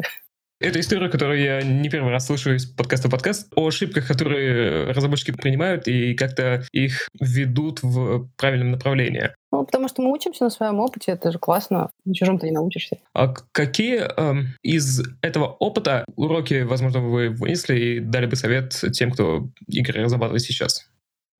Это 0.62 0.78
история, 0.78 1.08
которую 1.08 1.42
я 1.42 1.60
не 1.60 1.88
первый 1.88 2.12
раз 2.12 2.26
слышу 2.26 2.54
из 2.54 2.66
подкаста 2.66 3.10
подкаст 3.10 3.52
о 3.56 3.66
ошибках, 3.66 4.06
которые 4.06 4.92
разработчики 4.92 5.32
принимают 5.32 5.88
и 5.88 6.14
как-то 6.14 6.62
их 6.70 7.08
ведут 7.20 7.82
в 7.82 8.28
правильном 8.36 8.70
направлении. 8.70 9.30
Ну, 9.50 9.64
потому 9.66 9.88
что 9.88 10.02
мы 10.02 10.12
учимся 10.12 10.44
на 10.44 10.50
своем 10.50 10.78
опыте, 10.78 11.12
это 11.12 11.32
же 11.32 11.40
классно, 11.40 11.90
на 12.04 12.14
чужом 12.14 12.38
ты 12.38 12.46
не 12.46 12.52
научишься. 12.52 12.98
А 13.12 13.34
какие 13.50 14.02
э, 14.02 14.44
из 14.62 15.02
этого 15.20 15.46
опыта 15.46 16.04
уроки, 16.14 16.62
возможно, 16.62 17.00
вы 17.00 17.30
вынесли 17.30 17.76
и 17.76 17.98
дали 17.98 18.26
бы 18.26 18.36
совет 18.36 18.70
тем, 18.92 19.10
кто 19.10 19.48
игры 19.66 20.04
разрабатывает 20.04 20.42
сейчас? 20.42 20.88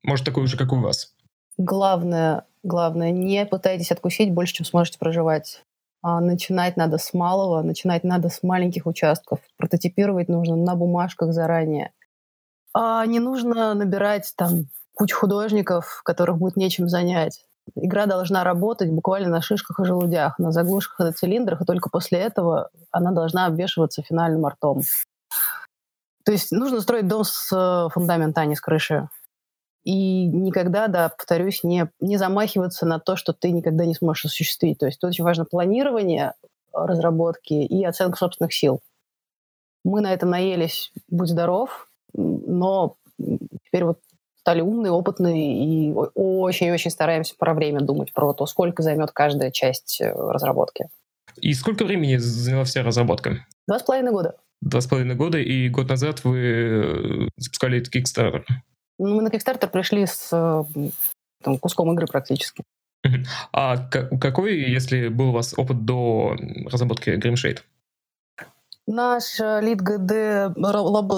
Может, 0.02 0.26
такой 0.26 0.48
же, 0.48 0.56
как 0.56 0.72
у 0.72 0.80
вас? 0.80 1.14
Главное, 1.58 2.44
главное, 2.64 3.12
не 3.12 3.46
пытайтесь 3.46 3.92
откусить 3.92 4.32
больше, 4.32 4.54
чем 4.54 4.66
сможете 4.66 4.98
проживать. 4.98 5.62
А 6.02 6.20
начинать 6.20 6.76
надо 6.76 6.98
с 6.98 7.14
малого, 7.14 7.62
начинать 7.62 8.02
надо 8.02 8.28
с 8.28 8.42
маленьких 8.42 8.86
участков. 8.86 9.38
Прототипировать 9.56 10.28
нужно 10.28 10.56
на 10.56 10.74
бумажках 10.74 11.32
заранее. 11.32 11.92
А 12.74 13.06
не 13.06 13.20
нужно 13.20 13.74
набирать 13.74 14.32
там 14.36 14.66
кучу 14.94 15.16
художников, 15.16 16.02
которых 16.04 16.38
будет 16.38 16.56
нечем 16.56 16.88
занять. 16.88 17.46
Игра 17.76 18.06
должна 18.06 18.42
работать 18.42 18.90
буквально 18.90 19.28
на 19.28 19.40
шишках 19.40 19.78
и 19.78 19.84
желудях, 19.84 20.38
на 20.38 20.50
заглушках 20.50 21.00
и 21.00 21.04
на 21.04 21.12
цилиндрах, 21.12 21.60
и 21.60 21.64
только 21.64 21.88
после 21.90 22.18
этого 22.18 22.70
она 22.90 23.12
должна 23.12 23.46
обвешиваться 23.46 24.02
финальным 24.02 24.44
артом. 24.44 24.80
То 26.24 26.32
есть 26.32 26.50
нужно 26.50 26.80
строить 26.80 27.06
дом 27.06 27.24
с 27.24 27.52
э, 27.52 27.88
фундамента, 27.92 28.40
а 28.40 28.44
не 28.44 28.56
с 28.56 28.60
крыши. 28.60 29.08
И 29.84 30.26
никогда, 30.26 30.86
да, 30.86 31.08
повторюсь, 31.08 31.64
не, 31.64 31.88
не 32.00 32.16
замахиваться 32.16 32.86
на 32.86 33.00
то, 33.00 33.16
что 33.16 33.32
ты 33.32 33.50
никогда 33.50 33.84
не 33.84 33.94
сможешь 33.94 34.26
осуществить. 34.26 34.78
То 34.78 34.86
есть 34.86 35.00
тут 35.00 35.08
очень 35.08 35.24
важно 35.24 35.44
планирование 35.44 36.34
разработки 36.72 37.54
и 37.54 37.84
оценка 37.84 38.16
собственных 38.16 38.54
сил. 38.54 38.80
Мы 39.84 40.00
на 40.00 40.12
этом 40.12 40.30
наелись, 40.30 40.92
будь 41.08 41.28
здоров, 41.28 41.88
но 42.14 42.96
теперь 43.64 43.84
вот 43.84 43.98
стали 44.38 44.60
умные, 44.60 44.92
опытные 44.92 45.64
и 45.64 45.92
очень-очень 45.92 46.90
стараемся 46.90 47.34
про 47.36 47.54
время 47.54 47.80
думать, 47.80 48.12
про 48.12 48.32
то, 48.32 48.46
сколько 48.46 48.82
займет 48.82 49.10
каждая 49.12 49.50
часть 49.50 50.00
э, 50.00 50.12
разработки. 50.12 50.88
И 51.40 51.54
сколько 51.54 51.84
времени 51.84 52.16
заняла 52.16 52.64
вся 52.64 52.82
разработка? 52.82 53.46
Два 53.66 53.78
с 53.78 53.82
половиной 53.82 54.12
года. 54.12 54.36
Два 54.60 54.80
с 54.80 54.86
половиной 54.86 55.14
года, 55.14 55.38
и 55.38 55.68
год 55.68 55.88
назад 55.88 56.24
вы 56.24 56.38
э, 56.38 57.28
запускали 57.36 57.78
этот 57.78 57.94
Kickstarter. 57.94 58.42
Ну, 58.98 59.16
мы 59.16 59.22
на 59.22 59.28
Kickstarter 59.28 59.68
пришли 59.68 60.06
с 60.06 60.28
э, 60.32 60.64
там, 61.42 61.58
куском 61.58 61.92
игры 61.92 62.06
практически. 62.06 62.62
А 63.52 63.76
какой, 64.20 64.58
если 64.58 65.08
был 65.08 65.30
у 65.30 65.32
вас 65.32 65.54
опыт 65.56 65.84
до 65.84 66.36
разработки 66.70 67.10
Grimshade? 67.10 67.58
Наш 68.86 69.40
э, 69.40 69.60
лид 69.60 69.80
ГД 69.80 70.56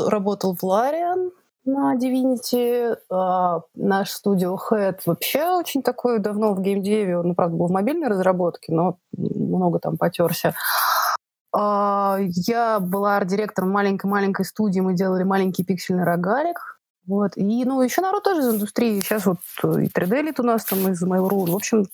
работал 0.08 0.54
в 0.54 0.64
Larian 0.64 1.30
на 1.64 1.96
Divinity. 1.96 2.96
А 3.10 3.60
наш 3.74 4.10
студио 4.10 4.56
Head 4.56 5.00
вообще 5.06 5.50
очень 5.50 5.82
такой 5.82 6.18
давно 6.18 6.54
в 6.54 6.60
геймдеве. 6.60 7.18
Он, 7.18 7.28
ну, 7.28 7.34
правда, 7.34 7.56
был 7.56 7.66
в 7.66 7.72
мобильной 7.72 8.08
разработке, 8.08 8.72
но 8.72 8.98
много 9.12 9.78
там 9.78 9.96
потерся. 9.96 10.54
А, 11.52 12.18
я 12.20 12.80
была 12.80 13.16
арт-директором 13.16 13.70
маленькой-маленькой 13.70 14.44
студии. 14.44 14.80
Мы 14.80 14.94
делали 14.94 15.22
маленький 15.22 15.64
пиксельный 15.64 16.04
рогалик 16.04 16.73
вот. 17.06 17.36
И, 17.36 17.64
ну, 17.64 17.82
еще 17.82 18.00
народ 18.00 18.22
тоже 18.24 18.40
из 18.40 18.54
индустрии. 18.54 19.00
Сейчас 19.00 19.26
вот 19.26 19.38
и 19.62 19.86
3D-элит 19.86 20.40
у 20.40 20.42
нас 20.42 20.64
там 20.64 20.88
из 20.90 21.02
Mail.ru. 21.02 21.50
В 21.50 21.54
общем, 21.54 21.84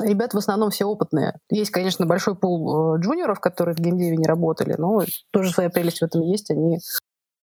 ребят 0.00 0.34
в 0.34 0.38
основном 0.38 0.70
все 0.70 0.84
опытные. 0.84 1.34
Есть, 1.50 1.70
конечно, 1.70 2.06
большой 2.06 2.36
пул 2.36 2.96
э, 2.96 3.00
джуниоров, 3.00 3.40
которые 3.40 3.74
в 3.74 3.80
геймдеве 3.80 4.16
не 4.16 4.26
работали, 4.26 4.74
но 4.78 5.04
тоже 5.32 5.50
своя 5.50 5.70
прелесть 5.70 5.98
в 5.98 6.04
этом 6.04 6.22
есть. 6.22 6.50
Они 6.50 6.78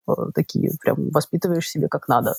э, 0.07 0.11
такие 0.33 0.71
прям 0.81 1.09
воспитываешь 1.11 1.69
себе 1.69 1.87
как 1.87 2.07
надо. 2.07 2.33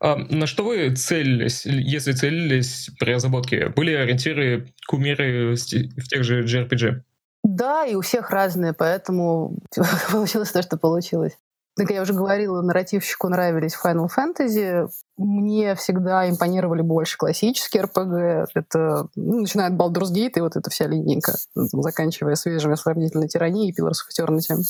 А 0.00 0.16
на 0.16 0.46
что 0.46 0.64
вы 0.64 0.94
целились, 0.94 1.64
если 1.64 2.12
целились 2.12 2.90
при 2.98 3.14
разработке? 3.14 3.68
Были 3.68 3.92
ориентиры, 3.92 4.72
кумиры 4.88 5.54
в 5.54 6.08
тех 6.08 6.24
же 6.24 6.44
JRPG? 6.44 7.02
Да, 7.44 7.84
и 7.86 7.94
у 7.94 8.00
всех 8.00 8.30
разные, 8.30 8.72
поэтому 8.72 9.58
получилось 10.10 10.52
то, 10.52 10.62
что 10.62 10.76
получилось. 10.76 11.36
Как 11.74 11.90
я 11.90 12.02
уже 12.02 12.12
говорила, 12.12 12.60
нарративщику 12.60 13.28
нравились 13.28 13.76
Final 13.82 14.08
Fantasy. 14.08 14.88
Мне 15.16 15.74
всегда 15.74 16.28
импонировали 16.28 16.82
больше 16.82 17.16
классические 17.16 17.84
RPG. 17.84 18.46
Это, 18.54 19.08
ну, 19.14 19.40
начиная 19.40 19.68
от 19.68 19.74
Baldur's 19.74 20.12
Gate 20.12 20.32
и 20.36 20.40
вот 20.40 20.56
эта 20.56 20.68
вся 20.70 20.86
линейка, 20.86 21.34
заканчивая 21.54 22.34
свежими 22.34 22.74
сравнительной 22.74 23.28
тиранией 23.28 23.70
и 23.70 23.80
Pillars 23.80 24.00
of 24.04 24.26
Eternity. 24.26 24.62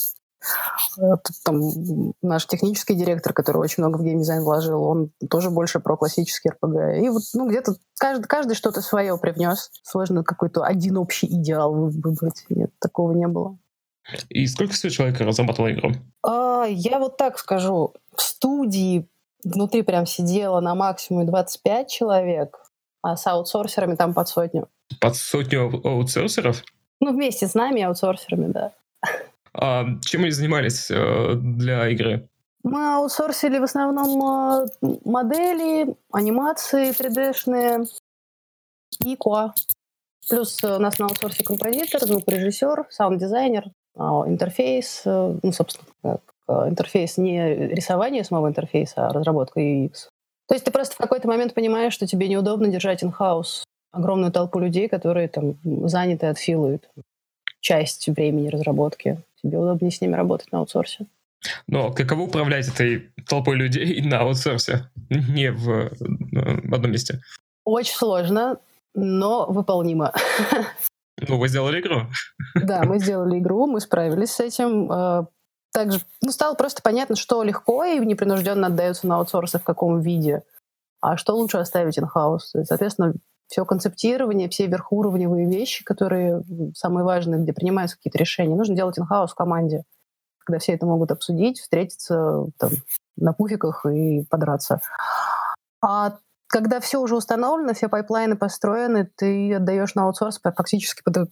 Э, 0.99 1.15
там 1.43 1.61
наш 2.21 2.45
технический 2.47 2.95
директор, 2.95 3.33
который 3.33 3.57
очень 3.57 3.83
много 3.83 3.97
в 3.97 4.03
геймдизайн 4.03 4.41
вложил, 4.41 4.83
он 4.83 5.11
тоже 5.29 5.49
больше 5.49 5.79
про 5.79 5.97
классический 5.97 6.49
RPG. 6.49 7.01
И 7.01 7.09
вот 7.09 7.23
ну, 7.33 7.49
где-то 7.49 7.75
каждый, 7.97 8.27
каждый 8.27 8.55
что-то 8.55 8.81
свое 8.81 9.17
привнес. 9.17 9.71
Сложно 9.83 10.23
какой-то 10.23 10.63
один 10.63 10.97
общий 10.97 11.27
идеал 11.27 11.73
выбрать. 11.73 12.45
Нет, 12.49 12.71
такого 12.79 13.13
не 13.13 13.27
было. 13.27 13.57
И 14.29 14.45
сколько 14.47 14.73
всего 14.73 14.91
человек 14.91 15.19
разрабатывало 15.21 15.71
игру? 15.71 15.91
А, 16.23 16.65
я 16.67 16.99
вот 16.99 17.17
так 17.17 17.37
скажу. 17.39 17.93
В 18.15 18.21
студии 18.21 19.07
внутри 19.43 19.81
прям 19.81 20.05
сидело 20.05 20.59
на 20.59 20.75
максимуме 20.75 21.25
25 21.25 21.89
человек, 21.89 22.59
а 23.01 23.15
с 23.15 23.25
аутсорсерами 23.27 23.95
там 23.95 24.13
под 24.13 24.27
сотню. 24.27 24.69
Под 24.99 25.15
сотню 25.15 25.81
аутсорсеров? 25.83 26.63
Ну, 26.99 27.13
вместе 27.13 27.47
с 27.47 27.53
нами 27.53 27.81
аутсорсерами, 27.81 28.51
да. 28.51 28.73
А 29.53 29.85
чем 30.01 30.23
они 30.23 30.31
занимались 30.31 30.89
э, 30.89 31.35
для 31.35 31.87
игры? 31.89 32.27
Мы 32.63 32.95
аутсорсили 32.95 33.59
в 33.59 33.63
основном 33.63 34.63
э, 34.81 34.97
модели, 35.03 35.95
анимации 36.11 36.91
3D-шные 36.91 37.87
и 39.03 39.15
QA. 39.15 39.51
Плюс 40.29 40.63
э, 40.63 40.75
у 40.75 40.79
нас 40.79 40.97
на 40.97 41.05
аутсорсе 41.05 41.43
композитор, 41.43 42.01
звукорежиссер, 42.01 42.87
саунд-дизайнер, 42.89 43.65
интерфейс, 43.97 45.03
э, 45.05 45.37
ну, 45.41 45.51
собственно, 45.51 45.87
как 46.01 46.21
э, 46.47 46.69
интерфейс 46.69 47.17
не 47.17 47.55
рисование 47.55 48.23
самого 48.23 48.47
интерфейса, 48.47 49.07
а 49.07 49.13
разработка 49.13 49.59
UX. 49.59 50.07
То 50.47 50.55
есть 50.55 50.65
ты 50.65 50.71
просто 50.71 50.95
в 50.95 50.97
какой-то 50.97 51.27
момент 51.27 51.53
понимаешь, 51.53 51.93
что 51.93 52.07
тебе 52.07 52.27
неудобно 52.27 52.67
держать 52.67 53.03
in-house 53.03 53.63
огромную 53.91 54.31
толпу 54.31 54.59
людей, 54.59 54.89
которые 54.89 55.27
там 55.27 55.55
заняты, 55.87 56.25
отфилуют 56.25 56.89
часть 57.61 58.07
времени 58.09 58.49
разработки. 58.49 59.21
Тебе 59.41 59.57
удобнее 59.57 59.91
с 59.91 60.01
ними 60.01 60.15
работать 60.15 60.51
на 60.51 60.59
аутсорсе. 60.59 61.05
Но 61.67 61.91
каково 61.91 62.21
управлять 62.21 62.67
этой 62.67 63.11
толпой 63.27 63.55
людей 63.55 64.01
на 64.05 64.21
аутсорсе, 64.21 64.89
не 65.09 65.51
в, 65.51 65.91
в 65.99 66.73
одном 66.73 66.91
месте? 66.91 67.21
Очень 67.63 67.95
сложно, 67.95 68.59
но 68.93 69.45
выполнимо. 69.47 70.13
Ну, 71.27 71.37
вы 71.37 71.47
сделали 71.47 71.79
игру. 71.79 72.01
Да, 72.55 72.83
мы 72.83 72.99
сделали 72.99 73.39
игру, 73.39 73.67
мы 73.67 73.79
справились 73.79 74.31
с 74.31 74.39
этим. 74.39 74.91
Э, 74.91 75.25
также 75.71 76.01
ну, 76.21 76.31
стало 76.31 76.53
просто 76.55 76.81
понятно, 76.81 77.15
что 77.15 77.43
легко 77.43 77.83
и 77.83 77.99
непринужденно 77.99 78.67
отдается 78.67 79.07
на 79.07 79.17
аутсорсы 79.17 79.59
в 79.59 79.63
каком 79.63 80.01
виде, 80.01 80.43
а 81.01 81.17
что 81.17 81.35
лучше 81.35 81.57
оставить 81.57 81.97
in-house. 81.97 82.63
Соответственно, 82.63 83.13
все 83.47 83.65
концептирование, 83.65 84.49
все 84.49 84.67
верхуровневые 84.67 85.47
вещи, 85.49 85.83
которые 85.83 86.43
самые 86.75 87.03
важные, 87.03 87.41
где 87.41 87.53
принимаются 87.53 87.97
какие-то 87.97 88.17
решения, 88.17 88.55
нужно 88.55 88.75
делать 88.75 88.97
in-house 88.97 89.27
в 89.27 89.35
команде, 89.35 89.83
когда 90.39 90.59
все 90.59 90.73
это 90.73 90.85
могут 90.85 91.11
обсудить, 91.11 91.59
встретиться 91.59 92.45
там, 92.57 92.71
на 93.15 93.33
пуфиках 93.33 93.85
и 93.85 94.25
подраться. 94.29 94.79
А 95.81 96.17
когда 96.53 96.79
все 96.79 97.01
уже 97.01 97.15
установлено, 97.15 97.73
все 97.73 97.89
пайплайны 97.89 98.37
построены, 98.37 99.09
ты 99.15 99.55
отдаешь 99.55 99.95
на 99.95 100.03
аутсорс 100.03 100.39
фактически 100.39 101.01
под, 101.01 101.27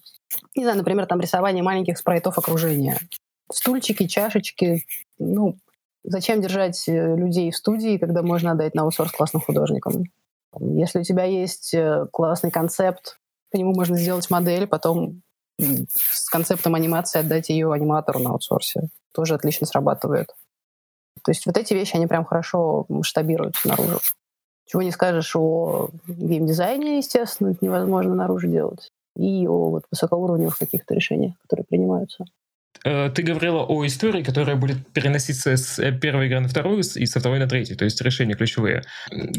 не 0.55 0.63
знаю, 0.63 0.79
например, 0.79 1.05
там 1.05 1.21
рисование 1.21 1.61
маленьких 1.61 1.99
спрайтов 1.99 2.39
окружения. 2.39 2.97
Стульчики, 3.53 4.07
чашечки. 4.07 4.83
Ну, 5.19 5.59
зачем 6.03 6.41
держать 6.41 6.89
э, 6.89 7.15
людей 7.15 7.51
в 7.51 7.55
студии, 7.55 7.99
когда 7.99 8.23
можно 8.23 8.53
отдать 8.53 8.73
на 8.73 8.81
аутсорс 8.81 9.11
классным 9.11 9.43
художникам? 9.43 10.05
Если 10.59 11.01
у 11.01 11.03
тебя 11.03 11.25
есть 11.25 11.71
э, 11.75 12.07
классный 12.11 12.49
концепт, 12.49 13.19
по 13.51 13.57
нему 13.57 13.75
можно 13.75 13.97
сделать 13.97 14.27
модель, 14.31 14.65
потом 14.65 15.21
с 15.59 16.31
концептом 16.31 16.73
анимации 16.73 17.19
отдать 17.19 17.49
ее 17.49 17.71
аниматору 17.71 18.17
на 18.17 18.31
аутсорсе. 18.31 18.89
Тоже 19.13 19.35
отлично 19.35 19.67
срабатывает. 19.67 20.29
То 21.23 21.29
есть 21.29 21.45
вот 21.45 21.57
эти 21.57 21.75
вещи, 21.75 21.95
они 21.95 22.07
прям 22.07 22.25
хорошо 22.25 22.87
масштабируются 22.89 23.67
наружу. 23.67 23.99
Чего 24.71 24.83
не 24.83 24.91
скажешь 24.91 25.35
о 25.35 25.89
геймдизайне, 26.07 26.99
естественно, 26.99 27.49
это 27.49 27.65
невозможно 27.65 28.15
наружу 28.15 28.47
делать. 28.47 28.89
И 29.17 29.45
о 29.45 29.69
вот, 29.69 29.83
высокоуровневых 29.91 30.57
каких-то 30.57 30.93
решениях, 30.93 31.33
которые 31.41 31.65
принимаются. 31.65 32.23
Э, 32.85 33.09
ты 33.09 33.21
говорила 33.21 33.63
о 33.63 33.85
истории, 33.85 34.23
которая 34.23 34.55
будет 34.55 34.87
переноситься 34.93 35.57
с 35.57 35.77
э, 35.77 35.91
первой 35.91 36.27
игры 36.27 36.39
на 36.39 36.47
вторую 36.47 36.79
и 36.79 37.05
со 37.05 37.19
второй 37.19 37.39
на 37.39 37.47
третью, 37.47 37.75
то 37.75 37.83
есть 37.83 38.01
решения 38.01 38.33
ключевые. 38.33 38.83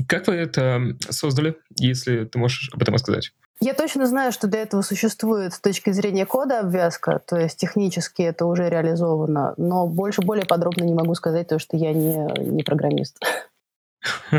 Как 0.06 0.26
вы 0.26 0.34
это 0.34 0.98
создали, 1.08 1.56
если 1.78 2.24
ты 2.24 2.38
можешь 2.38 2.68
об 2.74 2.82
этом 2.82 2.92
рассказать? 2.92 3.32
Я 3.60 3.72
точно 3.72 4.06
знаю, 4.06 4.32
что 4.32 4.48
для 4.48 4.60
этого 4.60 4.82
существует 4.82 5.54
с 5.54 5.60
точки 5.60 5.92
зрения 5.92 6.26
кода 6.26 6.60
обвязка, 6.60 7.22
то 7.26 7.36
есть 7.36 7.56
технически 7.56 8.20
это 8.20 8.44
уже 8.44 8.68
реализовано, 8.68 9.54
но 9.56 9.86
больше, 9.86 10.20
более 10.20 10.44
подробно 10.44 10.84
не 10.84 10.94
могу 10.94 11.14
сказать, 11.14 11.46
потому 11.46 11.60
что 11.60 11.78
я 11.78 11.94
не, 11.94 12.38
не 12.38 12.64
программист. 12.64 13.18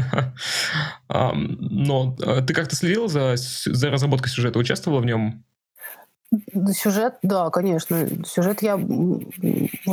Но 1.09 2.17
э, 2.21 2.41
ты 2.41 2.53
как-то 2.53 2.75
следил 2.75 3.07
за, 3.07 3.35
за 3.37 3.89
разработкой 3.89 4.29
сюжета, 4.29 4.59
участвовала 4.59 4.99
в 4.99 5.05
нем? 5.05 5.43
Сюжет, 6.71 7.15
да, 7.21 7.49
конечно. 7.49 8.07
Сюжет 8.25 8.61
я... 8.61 8.79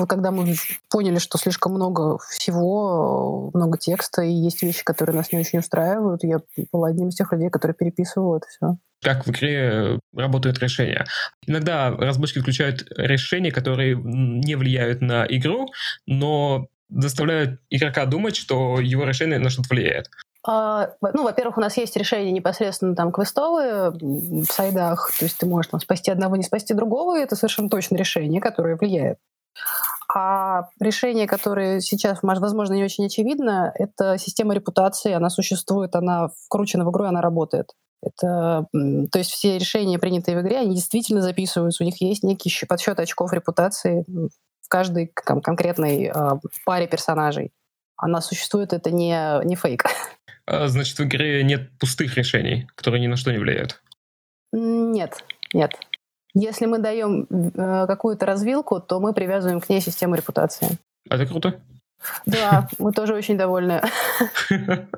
Когда 0.08 0.30
мы 0.30 0.54
поняли, 0.88 1.18
что 1.18 1.38
слишком 1.38 1.74
много 1.74 2.18
всего, 2.18 3.50
много 3.52 3.78
текста, 3.78 4.22
и 4.22 4.32
есть 4.32 4.62
вещи, 4.62 4.82
которые 4.84 5.16
нас 5.16 5.32
не 5.32 5.38
очень 5.38 5.58
устраивают, 5.58 6.24
я 6.24 6.40
была 6.72 6.88
одним 6.88 7.08
из 7.08 7.16
тех 7.16 7.32
людей, 7.32 7.50
которые 7.50 7.74
переписывал 7.74 8.36
это 8.36 8.46
все. 8.48 8.76
Как 9.02 9.26
в 9.26 9.30
игре 9.30 9.98
работают 10.14 10.58
решения. 10.58 11.06
Иногда 11.46 11.90
разработчики 11.90 12.40
включают 12.40 12.86
решения, 12.96 13.50
которые 13.50 13.96
не 13.96 14.56
влияют 14.56 15.00
на 15.00 15.26
игру, 15.26 15.68
но 16.06 16.68
заставляют 16.90 17.60
игрока 17.70 18.06
думать, 18.06 18.36
что 18.36 18.80
его 18.80 19.04
решение 19.04 19.38
на 19.38 19.50
что-то 19.50 19.68
влияет. 19.70 20.10
А, 20.46 20.90
ну, 21.12 21.24
во-первых, 21.24 21.58
у 21.58 21.60
нас 21.60 21.76
есть 21.76 21.96
решения 21.96 22.32
непосредственно 22.32 22.94
там 22.96 23.12
квестовые 23.12 23.90
в 23.90 24.46
сайдах, 24.46 25.10
то 25.18 25.24
есть 25.26 25.36
ты 25.36 25.46
можешь 25.46 25.70
там 25.70 25.80
спасти 25.80 26.10
одного, 26.10 26.36
не 26.36 26.42
спасти 26.42 26.72
другого, 26.72 27.18
и 27.18 27.22
это 27.22 27.36
совершенно 27.36 27.68
точно 27.68 27.96
решение, 27.96 28.40
которое 28.40 28.76
влияет. 28.76 29.18
А 30.12 30.68
решение, 30.80 31.26
которое 31.26 31.80
сейчас, 31.80 32.18
возможно, 32.22 32.74
не 32.74 32.84
очень 32.84 33.06
очевидно, 33.06 33.72
это 33.74 34.16
система 34.18 34.54
репутации, 34.54 35.12
она 35.12 35.30
существует, 35.30 35.94
она 35.94 36.30
вкручена 36.46 36.84
в 36.84 36.90
игру, 36.90 37.04
она 37.04 37.20
работает. 37.20 37.72
Это, 38.02 38.66
то 38.72 39.18
есть 39.18 39.30
все 39.30 39.58
решения, 39.58 39.98
принятые 39.98 40.38
в 40.38 40.40
игре, 40.40 40.58
они 40.58 40.74
действительно 40.74 41.20
записываются, 41.20 41.84
у 41.84 41.86
них 41.86 42.00
есть 42.00 42.22
некий 42.22 42.50
подсчет 42.66 42.98
очков 42.98 43.32
репутации 43.34 44.06
каждой 44.70 45.12
там, 45.26 45.42
конкретной 45.42 46.04
э, 46.06 46.30
паре 46.64 46.86
персонажей. 46.86 47.52
Она 47.96 48.22
существует, 48.22 48.72
это 48.72 48.90
не, 48.90 49.44
не 49.44 49.56
фейк. 49.56 49.84
А, 50.46 50.66
значит, 50.66 50.98
в 50.98 51.04
игре 51.04 51.44
нет 51.44 51.70
пустых 51.78 52.16
решений, 52.16 52.66
которые 52.74 53.00
ни 53.00 53.06
на 53.06 53.16
что 53.16 53.30
не 53.30 53.38
влияют? 53.38 53.80
Нет, 54.52 55.22
нет. 55.54 55.78
Если 56.34 56.66
мы 56.66 56.78
даем 56.78 57.26
э, 57.30 57.86
какую-то 57.86 58.26
развилку, 58.26 58.80
то 58.80 58.98
мы 58.98 59.12
привязываем 59.12 59.60
к 59.60 59.68
ней 59.68 59.80
систему 59.80 60.16
репутации. 60.16 60.78
Это 61.08 61.26
круто. 61.26 61.60
Да, 62.26 62.68
мы 62.78 62.92
тоже 62.92 63.14
очень 63.14 63.38
довольны. 63.38 63.80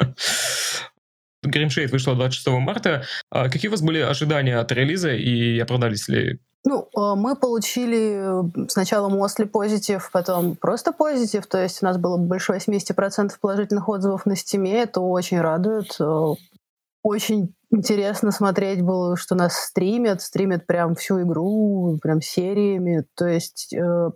Гримшейд 1.43 1.91
вышла 1.91 2.15
26 2.15 2.49
марта. 2.61 3.05
А 3.31 3.49
какие 3.49 3.69
у 3.69 3.73
вас 3.73 3.83
были 3.83 3.99
ожидания 4.01 4.59
от 4.59 4.71
релиза 4.73 5.13
и 5.13 5.59
оправдались 5.59 6.09
ли? 6.09 6.39
Ну, 6.65 6.89
а, 6.95 7.17
мы 7.17 7.35
получили 7.35 8.69
сначала 8.69 9.11
mostly 9.11 9.47
позитив, 9.47 10.11
потом 10.13 10.55
просто 10.55 10.93
позитив, 10.93 11.47
то 11.47 11.61
есть 11.61 11.83
у 11.83 11.87
нас 11.87 11.99
было 11.99 12.17
больше 12.17 12.53
80% 12.53 13.33
положительных 13.41 13.89
отзывов 13.89 14.27
на 14.27 14.37
стиме, 14.37 14.83
это 14.83 15.01
очень 15.01 15.41
радует. 15.41 15.97
А, 16.01 16.35
очень 17.03 17.53
интересно 17.73 18.31
смотреть 18.31 18.83
было, 18.83 19.17
что 19.17 19.35
нас 19.35 19.57
стримят, 19.57 20.23
стримят 20.23 20.67
прям 20.67 20.95
всю 20.95 21.23
игру, 21.23 21.99
прям 22.01 22.21
сериями, 22.21 23.05
то 23.17 23.27
есть 23.27 23.75
э, 23.75 24.11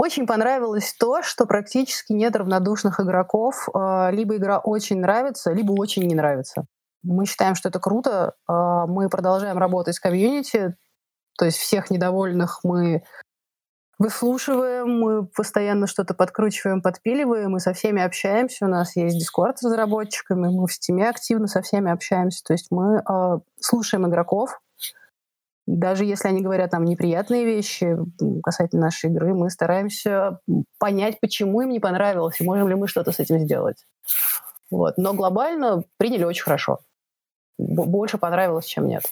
очень 0.00 0.26
понравилось 0.26 0.94
то, 0.98 1.22
что 1.22 1.44
практически 1.44 2.12
нет 2.14 2.34
равнодушных 2.34 3.00
игроков. 3.00 3.68
А, 3.74 4.10
либо 4.10 4.36
игра 4.36 4.58
очень 4.58 5.00
нравится, 5.00 5.52
либо 5.52 5.72
очень 5.72 6.04
не 6.04 6.14
нравится. 6.14 6.64
Мы 7.02 7.26
считаем, 7.26 7.54
что 7.54 7.68
это 7.68 7.80
круто. 7.80 8.34
Мы 8.46 9.08
продолжаем 9.08 9.56
работать 9.56 9.94
с 9.94 10.00
комьюнити. 10.00 10.76
То 11.38 11.46
есть 11.46 11.56
всех 11.56 11.90
недовольных 11.90 12.60
мы 12.62 13.02
выслушиваем, 14.00 14.98
мы 14.98 15.26
постоянно 15.26 15.86
что-то 15.86 16.14
подкручиваем, 16.14 16.80
подпиливаем, 16.80 17.50
мы 17.50 17.60
со 17.60 17.74
всеми 17.74 18.02
общаемся, 18.02 18.64
у 18.64 18.68
нас 18.68 18.96
есть 18.96 19.18
Discord 19.18 19.58
с 19.58 19.62
разработчиками, 19.62 20.48
мы 20.48 20.66
в 20.66 20.72
Steam 20.72 21.04
е 21.04 21.10
активно 21.10 21.46
со 21.46 21.60
всеми 21.60 21.92
общаемся, 21.92 22.42
то 22.42 22.54
есть 22.54 22.68
мы 22.70 23.02
э, 23.02 23.38
слушаем 23.60 24.08
игроков, 24.08 24.58
даже 25.76 26.04
если 26.04 26.28
они 26.28 26.42
говорят 26.42 26.72
нам 26.72 26.84
неприятные 26.84 27.44
вещи 27.44 27.96
касательно 28.42 28.82
нашей 28.82 29.10
игры, 29.10 29.34
мы 29.34 29.50
стараемся 29.50 30.40
понять, 30.78 31.20
почему 31.20 31.60
им 31.60 31.70
не 31.70 31.80
понравилось, 31.80 32.40
и 32.40 32.44
можем 32.44 32.68
ли 32.68 32.74
мы 32.74 32.88
что-то 32.88 33.12
с 33.12 33.20
этим 33.20 33.38
сделать. 33.38 33.86
Вот. 34.70 34.98
Но 34.98 35.14
глобально 35.14 35.84
приняли 35.96 36.24
очень 36.24 36.42
хорошо. 36.42 36.80
Больше 37.58 38.18
понравилось, 38.18 38.66
чем 38.66 38.86
нет. 38.86 39.04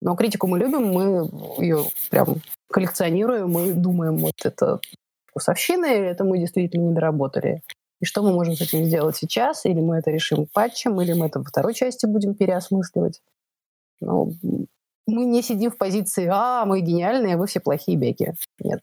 Но 0.00 0.16
критику 0.16 0.46
мы 0.46 0.58
любим, 0.58 0.86
мы 0.92 1.28
ее 1.62 1.84
прям 2.10 2.36
коллекционируем, 2.70 3.50
мы 3.50 3.72
думаем, 3.72 4.18
вот 4.18 4.34
это 4.44 4.80
вкусовщина, 5.26 5.86
или 5.86 6.06
это 6.06 6.24
мы 6.24 6.38
действительно 6.38 6.88
не 6.88 6.94
доработали. 6.94 7.62
И 8.00 8.04
что 8.04 8.22
мы 8.22 8.32
можем 8.32 8.54
с 8.54 8.60
этим 8.60 8.84
сделать 8.84 9.16
сейчас? 9.16 9.64
Или 9.64 9.80
мы 9.80 9.98
это 9.98 10.10
решим 10.10 10.46
патчем, 10.52 11.00
или 11.00 11.12
мы 11.12 11.26
это 11.26 11.38
во 11.38 11.44
второй 11.44 11.74
части 11.74 12.06
будем 12.06 12.34
переосмысливать. 12.34 13.20
Но 14.00 14.30
мы 15.06 15.24
не 15.24 15.42
сидим 15.42 15.70
в 15.70 15.76
позиции 15.76 16.28
«А, 16.30 16.64
мы 16.64 16.80
гениальные, 16.80 17.34
а 17.34 17.38
вы 17.38 17.46
все 17.46 17.60
плохие 17.60 17.96
беки». 17.96 18.32
Нет. 18.60 18.80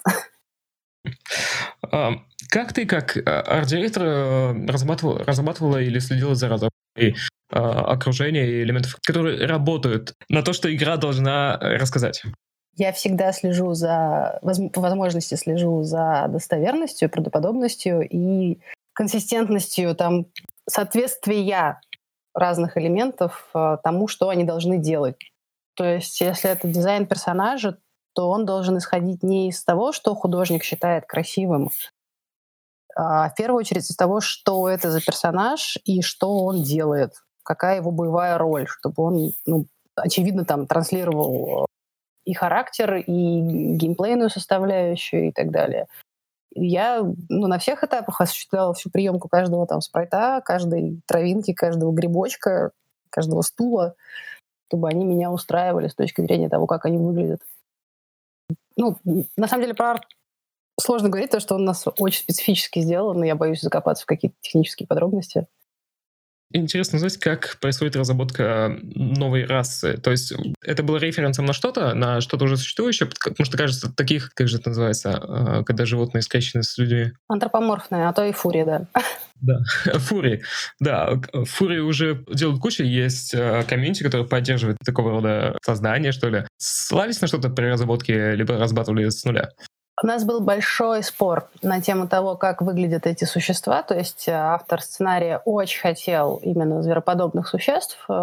Как 2.50 2.74
ты, 2.74 2.86
как 2.86 3.18
а, 3.18 3.42
арт-директор, 3.42 4.04
э, 4.04 4.66
разрабатывала, 4.68 5.24
разрабатывала 5.24 5.78
или 5.82 6.00
следила 6.00 6.36
за 6.36 6.50
разработкой 6.50 7.16
а, 7.50 7.94
окружения 7.94 8.46
и 8.46 8.64
элементов, 8.64 8.98
которые 9.06 9.46
работают 9.46 10.14
на 10.30 10.44
то, 10.44 10.52
что 10.52 10.74
игра 10.74 10.98
должна 10.98 11.58
э, 11.60 11.78
рассказать? 11.78 12.24
Я 12.76 12.92
всегда 12.92 13.32
слежу 13.32 13.74
за, 13.74 14.40
по 14.74 14.82
возможности 14.82 15.36
слежу 15.36 15.84
за 15.84 16.26
достоверностью, 16.30 17.10
правдоподобностью 17.10 18.08
и 18.08 18.60
консистентностью 18.94 19.96
там 19.96 20.26
соответствия 20.70 21.80
разных 22.34 22.78
элементов 22.78 23.50
э, 23.54 23.78
тому, 23.84 24.08
что 24.08 24.30
они 24.30 24.44
должны 24.44 24.78
делать. 24.78 25.16
То 25.76 25.86
есть, 25.86 26.20
если 26.22 26.50
это 26.50 26.68
дизайн 26.68 27.06
персонажа, 27.06 27.78
то 28.14 28.30
он 28.30 28.46
должен 28.46 28.78
исходить 28.78 29.24
не 29.24 29.50
из 29.50 29.64
того, 29.64 29.92
что 29.94 30.16
художник 30.16 30.64
считает 30.64 31.06
красивым, 31.06 31.70
а 32.94 33.30
в 33.30 33.36
первую 33.36 33.60
очередь 33.60 33.90
из 33.90 33.96
того, 33.96 34.20
что 34.20 34.68
это 34.68 34.92
за 34.92 35.00
персонаж 35.00 35.78
и 35.86 36.02
что 36.02 36.44
он 36.44 36.62
делает 36.62 37.14
какая 37.44 37.78
его 37.78 37.92
боевая 37.92 38.38
роль, 38.38 38.68
чтобы 38.68 39.04
он, 39.04 39.32
ну, 39.46 39.66
очевидно, 39.96 40.46
там 40.46 40.68
транслировал 40.68 41.66
и 42.24 42.34
характер, 42.34 42.96
и 42.96 43.04
геймплейную 43.04 44.30
составляющую 44.30 45.30
и 45.30 45.32
так 45.32 45.52
далее. 45.52 45.88
Я 46.54 47.02
ну, 47.30 47.48
на 47.48 47.60
всех 47.60 47.84
этапах 47.84 48.22
осуществляла 48.22 48.74
всю 48.74 48.90
приемку 48.90 49.30
каждого 49.30 49.66
там 49.66 49.82
спрайта, 49.82 50.42
каждой 50.46 51.02
травинки, 51.08 51.54
каждого 51.54 51.92
грибочка, 51.92 52.72
каждого 53.10 53.42
стула, 53.42 53.96
чтобы 54.72 54.88
они 54.88 55.04
меня 55.04 55.30
устраивали 55.30 55.90
с 55.90 55.96
точки 55.96 56.22
зрения 56.22 56.48
того, 56.48 56.66
как 56.66 56.86
они 56.86 56.98
выглядят. 56.98 57.42
Ну, 58.78 58.96
на 59.36 59.48
самом 59.50 59.64
деле, 59.64 59.74
про 59.74 59.92
арт 59.92 60.04
сложно 60.80 61.10
говорить, 61.10 61.30
потому 61.30 61.42
что 61.42 61.56
он 61.56 61.64
у 61.64 61.66
нас 61.66 61.86
очень 61.98 62.22
специфически 62.22 62.80
сделан, 62.80 63.18
но 63.20 63.26
я 63.26 63.36
боюсь 63.36 63.60
закопаться 63.60 64.04
в 64.04 64.06
какие-то 64.06 64.38
технические 64.40 64.88
подробности. 64.88 65.48
Интересно 66.54 66.98
узнать, 66.98 67.18
как 67.18 67.58
происходит 67.60 67.96
разработка 67.96 68.78
новой 68.82 69.46
расы. 69.46 69.98
То 69.98 70.12
есть 70.12 70.34
это 70.64 70.84
было 70.84 70.98
референсом 70.98 71.46
на 71.46 71.54
что-то, 71.54 71.94
на 71.94 72.22
что-то 72.22 72.46
уже 72.46 72.58
существующее, 72.58 73.10
потому 73.10 73.46
что, 73.46 73.58
кажется, 73.58 73.94
таких, 73.94 74.34
как 74.34 74.48
же 74.48 74.58
это 74.58 74.70
называется, 74.70 75.18
а, 75.22 75.64
когда 75.64 75.86
животные 75.86 76.22
скрещены 76.22 76.64
с 76.64 76.78
людьми? 76.78 77.14
Антропоморфные, 77.28 78.08
а 78.08 78.14
то 78.14 78.26
и 78.26 78.32
фурия, 78.32 78.66
да. 78.66 78.88
Да, 79.42 79.60
фури. 80.00 80.44
Да, 80.80 81.20
фури 81.46 81.80
уже 81.80 82.24
делают 82.32 82.62
кучу. 82.62 82.84
Есть 82.84 83.34
э, 83.34 83.64
комьюнити, 83.68 84.04
который 84.04 84.28
поддерживает 84.28 84.78
такого 84.86 85.12
рода 85.12 85.58
создание, 85.64 86.12
что 86.12 86.30
ли. 86.30 86.46
Славись 86.58 87.22
на 87.22 87.28
что-то 87.28 87.50
при 87.50 87.66
разработке, 87.66 88.36
либо 88.36 88.58
разрабатывали 88.58 89.10
с 89.10 89.26
нуля? 89.26 89.50
У 90.04 90.08
нас 90.08 90.24
был 90.24 90.42
большой 90.42 91.04
спор 91.04 91.50
на 91.62 91.80
тему 91.80 92.08
того, 92.08 92.36
как 92.36 92.62
выглядят 92.62 93.06
эти 93.06 93.26
существа. 93.26 93.84
То 93.84 93.96
есть 93.96 94.28
э, 94.28 94.32
автор 94.32 94.82
сценария 94.82 95.42
очень 95.46 95.80
хотел 95.80 96.38
именно 96.42 96.82
звероподобных 96.82 97.48
существ 97.48 98.04
э, 98.10 98.14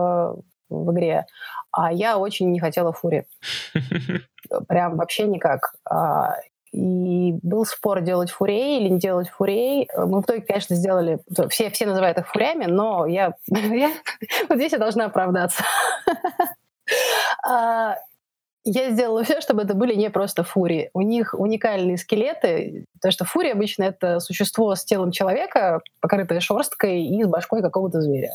в 0.71 0.93
игре, 0.93 1.27
а 1.71 1.93
я 1.93 2.19
очень 2.19 2.51
не 2.51 2.59
хотела 2.59 2.93
фури. 2.93 3.27
Прям 4.69 4.97
вообще 4.97 5.27
никак. 5.27 5.75
А, 5.89 6.35
и 6.73 7.39
был 7.43 7.65
спор, 7.65 8.01
делать 8.01 8.31
фурей 8.31 8.81
или 8.81 8.89
не 8.89 8.99
делать 8.99 9.29
фурей. 9.29 9.89
Мы 9.97 10.21
в 10.21 10.25
итоге, 10.25 10.43
конечно, 10.43 10.75
сделали... 10.75 11.21
Все, 11.49 11.71
все 11.71 11.87
называют 11.87 12.19
их 12.19 12.29
фурями, 12.29 12.67
но 12.67 13.07
я, 13.07 13.35
я 13.49 13.91
вот 14.49 14.57
здесь 14.57 14.73
я 14.73 14.79
должна 14.79 15.07
оправдаться. 15.07 15.63
Я 18.65 18.91
сделала 18.91 19.23
все, 19.23 19.41
чтобы 19.41 19.63
это 19.63 19.75
были 19.75 19.95
не 19.95 20.11
просто 20.11 20.43
фури. 20.43 20.91
У 20.93 21.01
них 21.01 21.35
уникальные 21.35 21.97
скелеты, 21.97 22.85
потому 22.95 23.13
что 23.13 23.25
фури 23.25 23.51
обычно 23.51 23.85
это 23.85 24.21
существо 24.21 24.75
с 24.75 24.85
телом 24.85 25.11
человека, 25.11 25.81
покрытое 26.01 26.41
шерсткой 26.41 27.05
и 27.05 27.23
с 27.23 27.29
башкой 27.29 27.63
какого-то 27.63 28.01
зверя. 28.01 28.31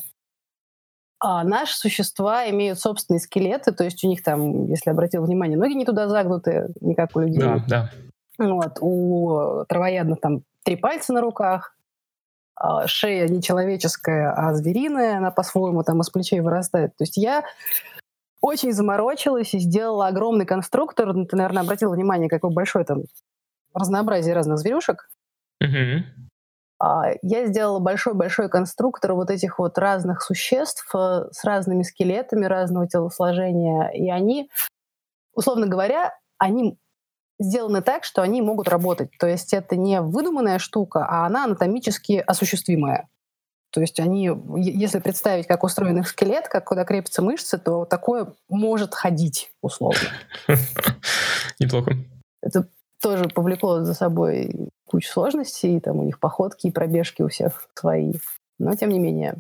А 1.19 1.43
наши 1.43 1.77
существа 1.77 2.49
имеют 2.49 2.79
собственные 2.79 3.19
скелеты, 3.19 3.71
то 3.71 3.83
есть 3.83 4.03
у 4.03 4.07
них 4.07 4.23
там, 4.23 4.65
если 4.65 4.89
обратил 4.89 5.23
внимание, 5.23 5.57
ноги 5.57 5.73
не 5.73 5.85
туда 5.85 6.09
загнуты, 6.09 6.67
не 6.81 6.95
как 6.95 7.15
у 7.15 7.19
людей. 7.19 7.39
Да, 7.39 7.63
да. 7.67 7.89
Вот. 8.37 8.77
У 8.81 9.63
травоядных 9.69 10.19
там 10.19 10.43
три 10.63 10.75
пальца 10.75 11.13
на 11.13 11.21
руках, 11.21 11.77
а 12.55 12.87
шея 12.87 13.27
не 13.27 13.41
человеческая, 13.41 14.33
а 14.33 14.53
звериная, 14.53 15.17
она 15.17 15.31
по-своему 15.31 15.83
там 15.83 16.01
из 16.01 16.09
плечей 16.09 16.39
вырастает. 16.39 16.95
То 16.97 17.03
есть 17.03 17.17
я 17.17 17.43
очень 18.43 18.73
заморочилась 18.73 19.53
и 19.53 19.59
сделала 19.59 20.07
огромный 20.07 20.45
конструктор. 20.45 21.13
Ну, 21.13 21.25
ты, 21.25 21.37
наверное, 21.37 21.63
обратил 21.63 21.93
внимание, 21.93 22.27
какой 22.27 22.53
большой 22.53 22.83
там 22.83 23.03
разнообразие 23.73 24.35
разных 24.35 24.57
зверюшек. 24.57 25.09
Угу. 25.61 26.03
Я 27.21 27.47
сделала 27.47 27.79
большой-большой 27.79 28.49
конструктор 28.49 29.13
вот 29.13 29.29
этих 29.29 29.59
вот 29.59 29.77
разных 29.77 30.21
существ 30.21 30.93
э, 30.93 31.29
с 31.31 31.45
разными 31.45 31.83
скелетами 31.83 32.45
разного 32.45 32.85
телосложения. 32.85 33.87
И 33.93 34.09
они, 34.09 34.49
условно 35.33 35.67
говоря, 35.67 36.13
они 36.37 36.77
сделаны 37.39 37.81
так, 37.81 38.03
что 38.03 38.21
они 38.21 38.41
могут 38.41 38.67
работать. 38.67 39.11
То 39.17 39.27
есть 39.27 39.53
это 39.53 39.77
не 39.77 40.01
выдуманная 40.01 40.59
штука, 40.59 41.05
а 41.07 41.25
она 41.25 41.45
анатомически 41.45 42.21
осуществимая. 42.27 43.07
То 43.73 43.81
есть 43.81 43.99
они, 43.99 44.29
если 44.55 44.99
представить, 44.99 45.47
как 45.47 45.63
устроен 45.63 45.97
их 45.97 46.07
скелет, 46.07 46.47
как 46.47 46.65
куда 46.65 46.85
крепятся 46.85 47.23
мышцы, 47.23 47.57
то 47.57 47.85
такое 47.85 48.31
может 48.47 48.93
ходить, 48.93 49.51
условно. 49.63 49.99
Неплохо. 51.59 51.95
Это 52.43 52.67
тоже 53.01 53.25
повлекло 53.29 53.83
за 53.83 53.95
собой 53.95 54.69
кучу 54.85 55.09
сложностей, 55.09 55.79
там 55.79 55.97
у 55.97 56.03
них 56.03 56.19
походки 56.19 56.67
и 56.67 56.71
пробежки 56.71 57.23
у 57.23 57.29
всех 57.29 57.67
свои. 57.73 58.13
Но 58.59 58.75
тем 58.75 58.89
не 58.89 58.99
менее. 58.99 59.37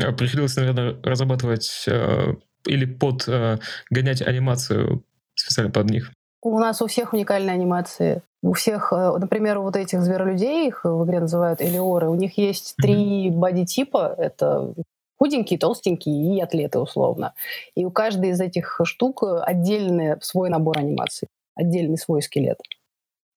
А 0.00 0.12
приходилось, 0.12 0.54
наверное, 0.54 0.96
разрабатывать 1.02 1.84
э, 1.88 2.34
или 2.64 2.84
под 2.84 3.26
э, 3.26 3.58
гонять 3.90 4.22
анимацию 4.22 5.02
специально 5.34 5.72
под 5.72 5.90
них. 5.90 6.12
У 6.42 6.58
нас 6.58 6.80
у 6.82 6.86
всех 6.86 7.12
уникальные 7.12 7.54
анимации. 7.54 8.22
У 8.42 8.52
всех, 8.52 8.92
э, 8.92 9.18
например, 9.18 9.58
вот 9.58 9.76
этих 9.76 10.02
зверолюдей, 10.02 10.68
их 10.68 10.84
в 10.84 11.04
игре 11.04 11.20
называют 11.20 11.60
элиоры, 11.60 12.08
у 12.08 12.14
них 12.14 12.38
есть 12.38 12.76
три 12.76 13.30
боди-типа. 13.30 14.14
Это 14.16 14.72
худенькие, 15.18 15.58
толстенькие 15.58 16.36
и 16.36 16.40
атлеты, 16.40 16.78
условно. 16.78 17.34
И 17.74 17.84
у 17.84 17.90
каждой 17.90 18.30
из 18.30 18.40
этих 18.40 18.80
штук 18.84 19.24
отдельный 19.24 20.20
свой 20.20 20.48
набор 20.50 20.78
анимаций, 20.78 21.28
отдельный 21.56 21.98
свой 21.98 22.22
скелет. 22.22 22.60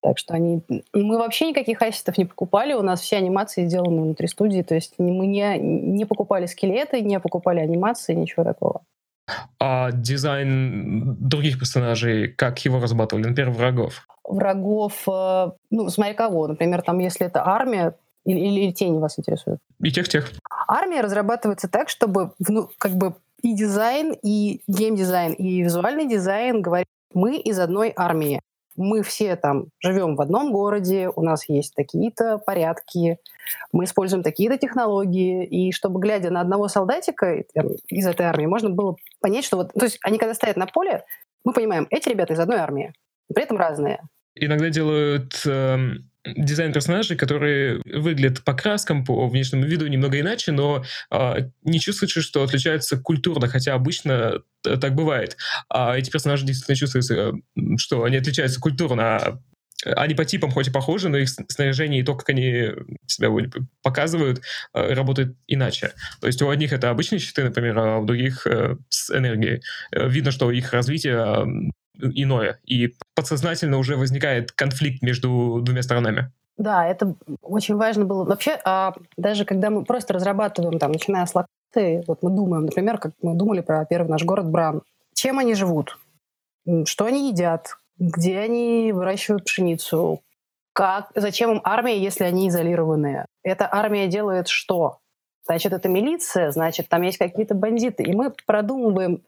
Так 0.01 0.17
что 0.17 0.33
они... 0.33 0.61
Мы 0.93 1.17
вообще 1.17 1.49
никаких 1.49 1.81
ассетов 1.81 2.17
не 2.17 2.25
покупали, 2.25 2.73
у 2.73 2.81
нас 2.81 3.01
все 3.01 3.17
анимации 3.17 3.65
сделаны 3.65 4.01
внутри 4.01 4.27
студии, 4.27 4.63
то 4.63 4.73
есть 4.75 4.95
мы 4.97 5.27
не, 5.27 5.57
не 5.59 6.05
покупали 6.05 6.47
скелеты, 6.47 7.01
не 7.01 7.19
покупали 7.19 7.59
анимации, 7.59 8.13
ничего 8.13 8.43
такого. 8.43 8.81
А 9.59 9.91
дизайн 9.91 11.15
других 11.19 11.59
персонажей, 11.59 12.27
как 12.27 12.59
его 12.65 12.79
разрабатывали? 12.79 13.27
Например, 13.27 13.51
врагов? 13.51 14.07
Врагов, 14.23 15.03
э, 15.07 15.51
ну, 15.69 15.89
смотри 15.89 16.13
кого. 16.13 16.47
Например, 16.47 16.81
там, 16.81 16.99
если 16.99 17.27
это 17.27 17.45
армия, 17.45 17.95
или, 18.25 18.39
или 18.39 18.71
тени 18.71 18.99
вас 18.99 19.17
интересуют? 19.19 19.59
И 19.81 19.91
тех-тех. 19.91 20.31
Армия 20.67 21.01
разрабатывается 21.01 21.69
так, 21.69 21.89
чтобы, 21.89 22.31
ну, 22.39 22.69
как 22.77 22.93
бы 22.93 23.15
и 23.41 23.55
дизайн, 23.55 24.13
и 24.21 24.61
геймдизайн, 24.67 25.33
и 25.33 25.61
визуальный 25.61 26.07
дизайн 26.07 26.61
говорят, 26.61 26.87
мы 27.13 27.37
из 27.37 27.59
одной 27.59 27.93
армии 27.95 28.41
мы 28.75 29.03
все 29.03 29.35
там 29.35 29.65
живем 29.79 30.15
в 30.15 30.21
одном 30.21 30.51
городе, 30.51 31.09
у 31.15 31.21
нас 31.21 31.47
есть 31.49 31.75
такие-то 31.75 32.37
порядки, 32.37 33.17
мы 33.71 33.83
используем 33.83 34.23
такие-то 34.23 34.57
технологии, 34.57 35.45
и 35.45 35.71
чтобы, 35.71 35.99
глядя 35.99 36.29
на 36.29 36.41
одного 36.41 36.67
солдатика 36.67 37.43
из 37.87 38.07
этой 38.07 38.25
армии, 38.25 38.45
можно 38.45 38.69
было 38.69 38.95
понять, 39.19 39.45
что 39.45 39.57
вот, 39.57 39.73
то 39.73 39.85
есть 39.85 39.99
они 40.03 40.17
когда 40.17 40.33
стоят 40.33 40.57
на 40.57 40.67
поле, 40.67 41.03
мы 41.43 41.53
понимаем, 41.53 41.87
эти 41.89 42.09
ребята 42.09 42.33
из 42.33 42.39
одной 42.39 42.57
армии, 42.57 42.93
при 43.33 43.43
этом 43.43 43.57
разные. 43.57 44.01
Иногда 44.35 44.69
делают 44.69 45.41
э, 45.45 45.77
дизайн 46.25 46.73
персонажей, 46.73 47.17
которые 47.17 47.81
выглядят 47.85 48.43
по 48.43 48.53
краскам, 48.53 49.03
по 49.05 49.27
внешнему 49.27 49.65
виду 49.65 49.87
немного 49.87 50.19
иначе, 50.19 50.51
но 50.51 50.83
э, 51.09 51.49
не 51.63 51.79
чувствуется, 51.79 52.21
что 52.21 52.43
отличаются 52.43 52.97
культурно, 52.97 53.47
хотя 53.47 53.73
обычно 53.73 54.41
так 54.63 54.93
бывает. 54.93 55.37
А 55.69 55.97
эти 55.97 56.11
персонажи 56.11 56.45
действительно 56.45 56.75
чувствуются, 56.75 57.33
что 57.77 58.03
они 58.03 58.17
отличаются 58.17 58.59
культурно. 58.59 59.41
Они 59.83 60.13
по 60.13 60.25
типам 60.25 60.51
хоть 60.51 60.67
и 60.67 60.71
похожи, 60.71 61.09
но 61.09 61.17
их 61.17 61.29
снаряжение 61.29 62.01
и 62.01 62.03
то, 62.03 62.15
как 62.15 62.29
они 62.29 62.69
себя 63.07 63.29
показывают, 63.81 64.41
э, 64.73 64.93
работает 64.93 65.35
иначе. 65.47 65.93
То 66.19 66.27
есть 66.27 66.41
у 66.41 66.49
одних 66.49 66.71
это 66.71 66.91
обычные 66.91 67.19
щиты, 67.19 67.43
например, 67.43 67.79
а 67.79 67.97
у 67.97 68.05
других 68.05 68.45
э, 68.45 68.77
с 68.89 69.09
энергией. 69.09 69.63
Э, 69.91 70.07
видно, 70.07 70.31
что 70.31 70.51
их 70.51 70.73
развитие 70.73 71.71
иное, 71.99 72.59
и 72.65 72.95
подсознательно 73.15 73.77
уже 73.77 73.95
возникает 73.95 74.51
конфликт 74.51 75.01
между 75.01 75.59
двумя 75.61 75.83
сторонами. 75.83 76.31
Да, 76.57 76.85
это 76.85 77.15
очень 77.41 77.75
важно 77.75 78.05
было. 78.05 78.23
Вообще, 78.23 78.59
а, 78.63 78.93
даже 79.17 79.45
когда 79.45 79.69
мы 79.69 79.83
просто 79.83 80.13
разрабатываем, 80.13 80.79
там, 80.79 80.91
начиная 80.91 81.25
с 81.25 81.33
локации, 81.33 82.03
вот 82.07 82.21
мы 82.21 82.29
думаем, 82.29 82.65
например, 82.65 82.97
как 82.97 83.13
мы 83.21 83.35
думали 83.35 83.61
про 83.61 83.85
первый 83.85 84.09
наш 84.09 84.23
город 84.23 84.49
Бран, 84.49 84.81
чем 85.13 85.39
они 85.39 85.55
живут, 85.55 85.97
что 86.85 87.05
они 87.05 87.31
едят, 87.31 87.77
где 87.97 88.39
они 88.39 88.91
выращивают 88.91 89.45
пшеницу, 89.45 90.21
как, 90.73 91.11
зачем 91.15 91.51
им 91.51 91.61
армия, 91.63 91.99
если 91.99 92.23
они 92.23 92.49
изолированные? 92.49 93.25
Эта 93.43 93.67
армия 93.71 94.07
делает 94.07 94.47
что? 94.47 94.99
Значит, 95.45 95.73
это 95.73 95.89
милиция, 95.89 96.51
значит, 96.51 96.87
там 96.87 97.01
есть 97.01 97.17
какие-то 97.17 97.55
бандиты. 97.55 98.03
И 98.03 98.13
мы 98.13 98.33
продумываем 98.45 99.21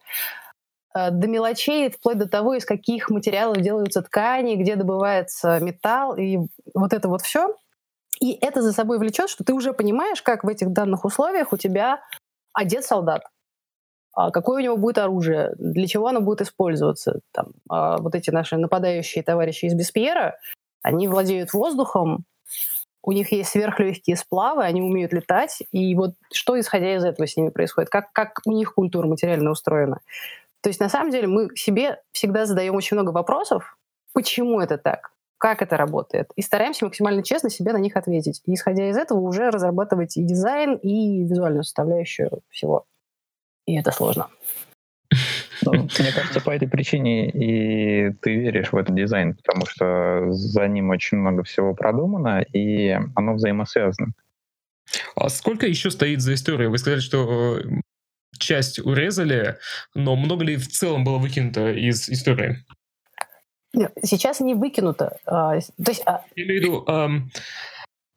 до 0.93 1.27
мелочей, 1.27 1.89
вплоть 1.89 2.17
до 2.17 2.29
того, 2.29 2.53
из 2.53 2.65
каких 2.65 3.09
материалов 3.09 3.57
делаются 3.57 4.01
ткани, 4.01 4.55
где 4.55 4.75
добывается 4.75 5.59
металл, 5.59 6.15
и 6.15 6.37
вот 6.73 6.93
это 6.93 7.09
вот 7.09 7.21
все. 7.21 7.55
И 8.19 8.37
это 8.41 8.61
за 8.61 8.73
собой 8.73 8.99
влечет, 8.99 9.29
что 9.29 9.43
ты 9.43 9.53
уже 9.53 9.73
понимаешь, 9.73 10.21
как 10.21 10.43
в 10.43 10.47
этих 10.47 10.71
данных 10.71 11.03
условиях 11.03 11.51
у 11.51 11.57
тебя 11.57 12.01
одет 12.53 12.85
солдат, 12.85 13.23
а 14.13 14.29
какое 14.29 14.57
у 14.61 14.63
него 14.63 14.77
будет 14.77 14.99
оружие, 14.99 15.55
для 15.57 15.87
чего 15.87 16.07
оно 16.07 16.21
будет 16.21 16.41
использоваться. 16.41 17.19
Там, 17.31 17.47
а 17.69 17.97
вот 17.97 18.13
эти 18.13 18.29
наши 18.29 18.57
нападающие 18.57 19.23
товарищи 19.23 19.65
из 19.65 19.73
Беспьера, 19.73 20.37
они 20.83 21.07
владеют 21.07 21.53
воздухом, 21.53 22.25
у 23.01 23.11
них 23.11 23.31
есть 23.31 23.49
сверхлегкие 23.49 24.15
сплавы, 24.15 24.63
они 24.63 24.81
умеют 24.81 25.11
летать, 25.11 25.63
и 25.71 25.93
вот 25.95 26.13
что, 26.31 26.57
исходя 26.59 26.95
из 26.95 27.03
этого, 27.03 27.27
с 27.27 27.35
ними 27.35 27.49
происходит, 27.49 27.89
как, 27.89 28.13
как 28.13 28.39
у 28.45 28.51
них 28.51 28.75
культура 28.75 29.07
материально 29.07 29.51
устроена. 29.51 29.99
То 30.63 30.69
есть 30.69 30.79
на 30.79 30.87
самом 30.87 31.11
деле 31.11 31.27
мы 31.27 31.49
себе 31.55 31.99
всегда 32.13 32.45
задаем 32.45 32.73
очень 32.75 32.95
много 32.95 33.11
вопросов, 33.11 33.77
почему 34.13 34.61
это 34.61 34.77
так, 34.77 35.11
как 35.37 35.61
это 35.61 35.75
работает, 35.75 36.29
и 36.37 36.41
стараемся 36.41 36.85
максимально 36.85 37.21
честно 37.21 37.49
себе 37.49 37.73
на 37.73 37.77
них 37.77 37.97
ответить. 37.97 38.41
И 38.45 38.53
исходя 38.53 38.89
из 38.89 38.95
этого 38.95 39.19
уже 39.19 39.49
разрабатывать 39.49 40.15
и 40.15 40.23
дизайн, 40.23 40.75
и 40.75 41.23
визуальную 41.23 41.63
составляющую 41.63 42.39
всего. 42.49 42.85
И 43.65 43.77
это 43.77 43.91
сложно. 43.91 44.29
Ну, 45.65 45.73
мне 45.73 46.11
кажется, 46.15 46.41
по 46.41 46.51
этой 46.51 46.67
причине 46.67 47.29
и 47.29 48.11
ты 48.21 48.35
веришь 48.35 48.71
в 48.71 48.77
этот 48.77 48.95
дизайн, 48.95 49.35
потому 49.35 49.65
что 49.65 50.31
за 50.31 50.67
ним 50.67 50.89
очень 50.89 51.17
много 51.17 51.43
всего 51.43 51.73
продумано, 51.73 52.41
и 52.41 52.97
оно 53.15 53.33
взаимосвязано. 53.33 54.13
А 55.15 55.29
сколько 55.29 55.67
еще 55.67 55.91
стоит 55.91 56.21
за 56.21 56.33
историей? 56.33 56.67
Вы 56.67 56.77
сказали, 56.77 56.99
что 56.99 57.57
э, 57.59 57.63
часть 58.43 58.79
урезали, 58.79 59.57
но 59.95 60.15
много 60.15 60.43
ли 60.43 60.55
в 60.55 60.67
целом 60.67 61.03
было 61.03 61.17
выкинуто 61.17 61.71
из 61.71 62.09
истории? 62.09 62.63
Сейчас 64.03 64.39
не 64.39 64.53
выкинуто. 64.53 65.17
А, 65.25 65.59
то 65.59 65.91
есть, 65.91 66.03
а... 66.05 66.23
Я 66.35 66.43
имею 66.45 66.61
в 66.61 66.63
виду, 66.63 66.85
эм, 66.87 67.31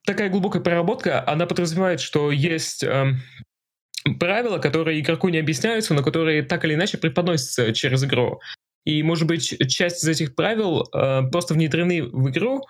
такая 0.05 0.29
глубокая 0.29 0.62
проработка, 0.62 1.27
она 1.27 1.47
подразумевает, 1.47 2.01
что 2.01 2.31
есть 2.31 2.85
эм, 2.85 3.23
правила, 4.21 4.59
которые 4.59 5.01
игроку 5.01 5.29
не 5.29 5.39
объясняются, 5.39 5.95
но 5.95 6.03
которые 6.03 6.43
так 6.43 6.65
или 6.65 6.75
иначе 6.75 6.99
преподносятся 6.99 7.73
через 7.73 8.05
игру. 8.05 8.41
И, 8.85 9.03
может 9.03 9.27
быть, 9.27 9.57
часть 9.69 10.05
из 10.05 10.09
этих 10.09 10.35
правил 10.35 10.83
э, 10.93 11.23
просто 11.31 11.55
внедрены 11.55 12.03
в 12.03 12.29
игру, 12.31 12.62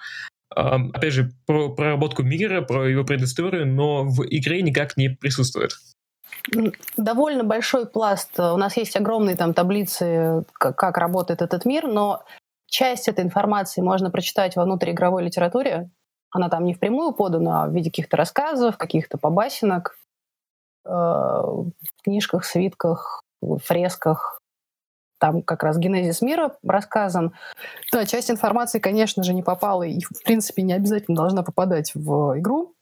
э, 0.54 0.60
опять 0.60 1.12
же, 1.12 1.32
про 1.44 1.74
проработку 1.74 2.22
мира, 2.22 2.62
про 2.62 2.88
его 2.88 3.04
предысторию, 3.04 3.66
но 3.66 4.04
в 4.04 4.24
игре 4.26 4.62
никак 4.62 4.96
не 4.96 5.10
присутствует 5.10 5.72
довольно 6.96 7.44
большой 7.44 7.86
пласт. 7.86 8.38
У 8.38 8.56
нас 8.56 8.76
есть 8.76 8.96
огромные 8.96 9.36
там 9.36 9.54
таблицы, 9.54 10.44
как, 10.52 10.98
работает 10.98 11.42
этот 11.42 11.64
мир, 11.64 11.86
но 11.86 12.24
часть 12.66 13.08
этой 13.08 13.24
информации 13.24 13.80
можно 13.80 14.10
прочитать 14.10 14.56
во 14.56 14.64
внутриигровой 14.64 15.24
литературе. 15.24 15.90
Она 16.30 16.48
там 16.48 16.64
не 16.64 16.74
впрямую 16.74 17.12
подана, 17.12 17.64
а 17.64 17.68
в 17.68 17.72
виде 17.72 17.90
каких-то 17.90 18.16
рассказов, 18.16 18.76
каких-то 18.76 19.18
побасенок, 19.18 19.96
э, 20.84 20.90
в 20.90 21.72
книжках, 22.02 22.44
свитках, 22.44 23.22
фресках. 23.64 24.40
Там 25.18 25.42
как 25.42 25.62
раз 25.62 25.78
генезис 25.78 26.20
мира 26.20 26.56
рассказан. 26.62 27.32
Да, 27.90 28.04
часть 28.04 28.30
информации, 28.30 28.80
конечно 28.80 29.22
же, 29.22 29.32
не 29.32 29.42
попала 29.42 29.84
и, 29.84 30.00
в 30.00 30.22
принципе, 30.24 30.62
не 30.62 30.74
обязательно 30.74 31.16
должна 31.16 31.42
попадать 31.42 31.92
в 31.94 32.38
игру. 32.38 32.74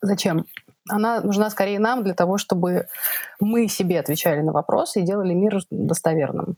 Зачем? 0.00 0.46
Она 0.88 1.20
нужна 1.20 1.50
скорее 1.50 1.78
нам 1.78 2.04
для 2.04 2.14
того, 2.14 2.38
чтобы 2.38 2.88
мы 3.40 3.68
себе 3.68 4.00
отвечали 4.00 4.40
на 4.40 4.52
вопросы 4.52 5.00
и 5.00 5.04
делали 5.04 5.34
мир 5.34 5.60
достоверным. 5.70 6.56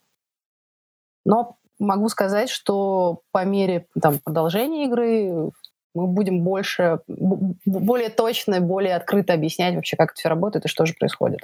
Но 1.25 1.59
могу 1.79 2.09
сказать, 2.09 2.51
что 2.51 3.23
по 3.33 3.45
мере 3.45 3.87
там, 4.01 4.19
продолжения 4.19 4.87
игры 4.87 5.51
мы 5.95 6.07
будем 6.07 6.43
больше, 6.43 7.01
более 7.07 8.11
точно, 8.11 8.61
более 8.61 8.95
открыто 8.95 9.33
объяснять 9.33 9.75
вообще, 9.75 9.97
как 9.97 10.13
это 10.13 10.19
все 10.19 10.29
работает 10.29 10.65
и 10.65 10.69
что 10.69 10.87
же 10.87 10.95
происходит. 10.95 11.41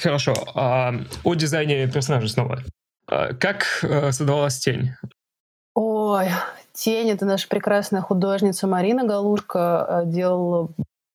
Хорошо. 0.00 0.34
А, 0.54 0.92
о 1.24 1.34
дизайне 1.34 1.86
персонажа 1.88 2.28
снова. 2.28 2.60
А, 3.06 3.34
как 3.34 3.64
а, 3.82 4.12
создавалась 4.12 4.58
тень? 4.58 4.92
Ой, 5.74 6.28
тень— 6.72 7.10
это 7.10 7.24
наша 7.24 7.48
прекрасная 7.48 8.02
художница 8.02 8.66
Марина 8.66 9.04
Галушка 9.04 9.86
э, 9.88 10.06
делала 10.06 10.68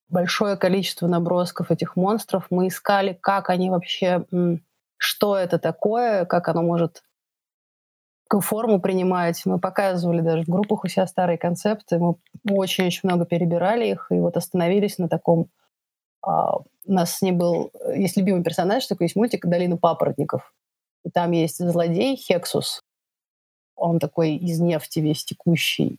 большое 0.09 0.57
количество 0.57 1.07
набросков 1.07 1.71
этих 1.71 1.95
монстров. 1.95 2.47
Мы 2.49 2.67
искали, 2.67 3.17
как 3.19 3.49
они 3.49 3.69
вообще, 3.69 4.25
что 4.97 5.35
это 5.35 5.59
такое, 5.59 6.25
как 6.25 6.47
оно 6.47 6.63
может 6.63 7.03
какую 8.27 8.41
форму 8.41 8.81
принимать. 8.81 9.41
Мы 9.45 9.57
показывали 9.57 10.21
даже 10.21 10.43
в 10.43 10.49
группах 10.49 10.83
у 10.83 10.87
себя 10.87 11.07
старые 11.07 11.37
концепты. 11.37 11.97
Мы 11.97 12.15
очень-очень 12.49 13.01
много 13.03 13.25
перебирали 13.25 13.87
их 13.87 14.07
и 14.09 14.15
вот 14.15 14.37
остановились 14.37 14.97
на 14.97 15.07
таком... 15.07 15.49
А, 16.21 16.57
у 16.57 16.65
нас 16.85 17.15
с 17.15 17.21
ней 17.21 17.31
был... 17.31 17.71
Есть 17.95 18.17
любимый 18.17 18.43
персонаж, 18.43 18.85
такой 18.85 19.05
есть 19.05 19.15
мультик 19.15 19.45
«Долина 19.45 19.77
папоротников». 19.77 20.53
И 21.05 21.09
там 21.09 21.31
есть 21.31 21.57
злодей 21.57 22.17
Хексус. 22.17 22.83
Он 23.75 23.99
такой 23.99 24.35
из 24.35 24.59
нефти 24.59 24.99
весь 24.99 25.23
текущий, 25.23 25.97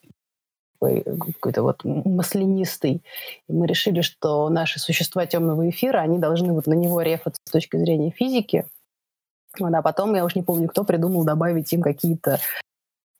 какой-то 0.81 1.63
вот 1.63 1.85
маслянистый. 1.85 3.03
И 3.49 3.53
мы 3.53 3.67
решили, 3.67 4.01
что 4.01 4.49
наши 4.49 4.79
существа 4.79 5.27
темного 5.27 5.69
эфира, 5.69 5.99
они 5.99 6.19
должны 6.19 6.53
вот 6.53 6.67
на 6.67 6.75
него 6.75 7.03
рефаться 7.03 7.41
с 7.45 7.51
точки 7.51 7.77
зрения 7.77 8.11
физики— 8.11 8.65
вот, 9.59 9.75
а 9.75 9.83
потом, 9.83 10.15
я 10.15 10.25
уж 10.25 10.35
не 10.35 10.43
помню, 10.43 10.69
кто 10.69 10.85
придумал 10.85 11.25
добавить 11.25 11.73
им 11.73 11.83
какие-то 11.83 12.39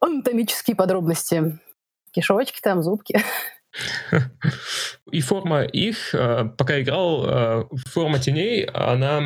анатомические 0.01 0.77
подробности. 0.77 1.59
Кишочки 2.13 2.61
там, 2.61 2.83
зубки. 2.83 3.21
И 5.11 5.21
форма 5.21 5.63
их, 5.63 6.15
э, 6.15 6.45
пока 6.57 6.81
играл, 6.81 7.27
э, 7.27 7.65
форма 7.87 8.19
теней, 8.19 8.65
она 8.65 9.21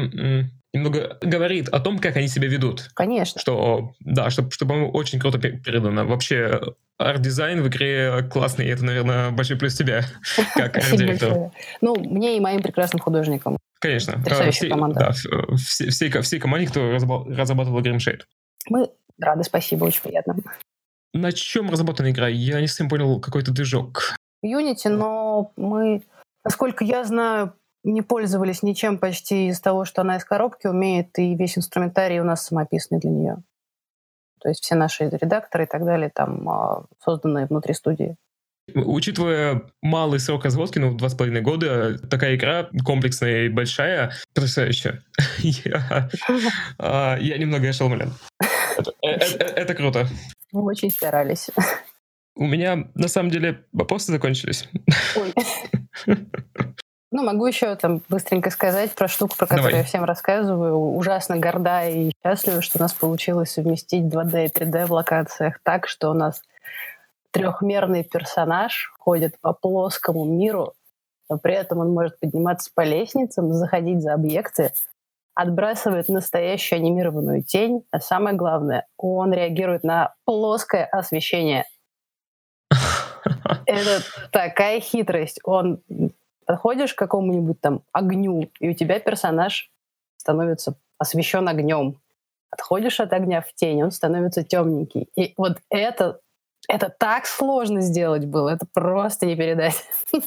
немного 0.73 1.19
говорит 1.21 1.69
о 1.69 1.81
том, 1.81 1.99
как 1.99 2.17
они 2.17 2.29
себя 2.29 2.49
ведут. 2.49 2.91
Конечно. 2.95 3.41
Что, 3.41 3.95
да, 4.01 4.31
что, 4.31 4.51
что 4.51 4.67
по-моему, 4.67 4.91
очень 4.91 5.19
круто 5.19 5.39
передано. 5.39 6.07
Вообще, 6.07 6.61
арт-дизайн 6.99 7.63
в 7.63 7.69
игре 7.69 8.29
классный, 8.31 8.67
и 8.67 8.71
это, 8.71 8.85
наверное, 8.85 9.31
большой 9.31 9.59
плюс 9.59 9.75
тебя, 9.75 10.03
как 10.55 10.77
арт-директор. 10.77 11.53
Ну, 11.81 11.95
мне 11.97 12.37
и 12.37 12.41
моим 12.41 12.63
прекрасным 12.63 13.01
художникам. 13.01 13.59
Конечно. 13.81 14.23
Команда. 14.71 15.01
Да, 15.01 15.11
все, 15.13 15.91
всей, 15.91 16.11
всей 16.23 16.41
команде, 16.41 16.69
кто 16.69 16.93
разрабатывал 16.93 17.81
Grimshade. 17.81 18.23
Мы 18.69 18.91
рады, 19.19 19.43
спасибо, 19.45 19.85
очень 19.85 20.03
приятно. 20.03 20.37
На 21.13 21.33
чем 21.33 21.69
разработана 21.69 22.11
игра? 22.11 22.29
Я 22.29 22.61
не 22.61 22.69
совсем 22.69 22.89
понял, 22.89 23.21
какой-то 23.21 23.53
движок. 23.53 24.17
Unity, 24.45 24.89
но 24.89 25.53
мы, 25.57 26.03
насколько 26.45 26.85
я 26.85 27.05
знаю, 27.05 27.55
не 27.85 28.03
пользовались 28.03 28.63
ничем 28.63 28.99
почти 28.99 29.49
из 29.49 29.61
того, 29.61 29.85
что 29.85 30.03
она 30.03 30.17
из 30.17 30.25
коробки 30.25 30.67
умеет, 30.67 31.19
и 31.19 31.35
весь 31.35 31.59
инструментарий 31.59 32.21
у 32.21 32.25
нас 32.25 32.47
самописный 32.47 32.99
для 32.99 33.11
нее. 33.11 33.37
То 34.41 34.49
есть 34.49 34.63
все 34.63 34.75
наши 34.75 35.09
редакторы 35.09 35.65
и 35.65 35.67
так 35.67 35.85
далее 35.85 36.11
там 36.13 36.49
а, 36.49 36.85
созданные 37.03 37.47
внутри 37.47 37.75
студии. 37.75 38.17
Учитывая 38.75 39.63
малый 39.83 40.21
срок 40.21 40.45
разработки, 40.45 40.79
ну, 40.79 40.95
два 40.97 41.09
с 41.09 41.15
половиной 41.15 41.43
года, 41.43 41.99
такая 42.09 42.37
игра 42.37 42.69
комплексная 42.85 43.45
и 43.45 43.49
большая, 43.49 44.13
потрясающая. 44.35 45.03
я, 45.39 46.11
а, 46.79 47.17
я 47.19 47.39
немного 47.39 47.69
ошеломлен. 47.69 48.13
Это, 48.79 48.93
это, 49.03 49.45
э, 49.45 49.47
это 49.57 49.75
круто. 49.75 50.07
Мы 50.53 50.63
очень 50.65 50.91
старались. 50.91 51.51
У 52.35 52.47
меня, 52.47 52.89
на 52.95 53.09
самом 53.09 53.31
деле, 53.31 53.65
вопросы 53.73 54.13
закончились. 54.13 54.69
Ой. 55.17 55.35
Ну, 57.13 57.23
могу 57.23 57.47
еще 57.47 57.77
там 57.77 58.01
быстренько 58.09 58.49
сказать 58.49 58.95
про 58.95 59.07
штуку, 59.07 59.37
про 59.37 59.47
которую 59.47 59.71
Давай. 59.71 59.81
я 59.81 59.87
всем 59.87 60.05
рассказываю. 60.05 60.79
Ужасно 60.97 61.37
горда 61.37 61.87
и 61.87 62.11
счастлива, 62.25 62.63
что 62.63 62.79
у 62.79 62.83
нас 62.83 62.95
получилось 62.95 63.53
совместить 63.53 64.05
2D 64.05 64.47
и 64.47 64.49
3D 64.49 64.87
в 64.87 64.93
локациях 64.93 65.61
так, 65.63 65.87
что 65.87 66.11
у 66.11 66.15
нас 66.15 66.43
трехмерный 67.31 68.03
персонаж 68.03 68.95
ходит 68.99 69.39
по 69.43 69.53
плоскому 69.53 70.25
миру, 70.25 70.73
но 71.29 71.37
при 71.37 71.53
этом 71.53 71.81
он 71.81 71.91
может 71.91 72.19
подниматься 72.19 72.71
по 72.75 72.81
лестницам, 72.81 73.53
заходить 73.53 74.01
за 74.01 74.15
объекты, 74.15 74.73
отбрасывает 75.35 76.09
настоящую 76.09 76.79
анимированную 76.79 77.43
тень, 77.43 77.85
а 77.91 78.01
самое 78.01 78.37
главное, 78.37 78.87
он 78.97 79.35
реагирует 79.35 79.85
на 79.85 80.15
плоское 80.25 80.87
освещение. 80.87 81.67
Это 83.67 84.03
такая 84.31 84.81
хитрость. 84.81 85.41
Он 85.45 85.83
подходишь 86.53 86.93
к 86.93 86.99
какому-нибудь 86.99 87.63
там 87.63 87.83
огню, 87.93 88.51
и 88.61 88.69
у 88.69 88.75
тебя 88.75 89.01
персонаж 89.01 89.71
становится 90.19 90.79
освещен 90.99 91.49
огнем. 91.49 91.99
Отходишь 92.51 93.01
от 93.01 93.15
огня 93.15 93.41
в 93.41 93.55
тень, 93.55 93.83
он 93.83 93.91
становится 93.91 94.45
темненький. 94.45 95.09
И 95.17 95.33
вот 95.39 95.57
это, 95.71 96.21
это 96.69 96.91
так 96.91 97.25
сложно 97.25 97.81
сделать 97.81 98.27
было, 98.27 98.51
это 98.51 98.67
просто 98.71 99.25
не 99.25 99.35
передать. 99.35 99.83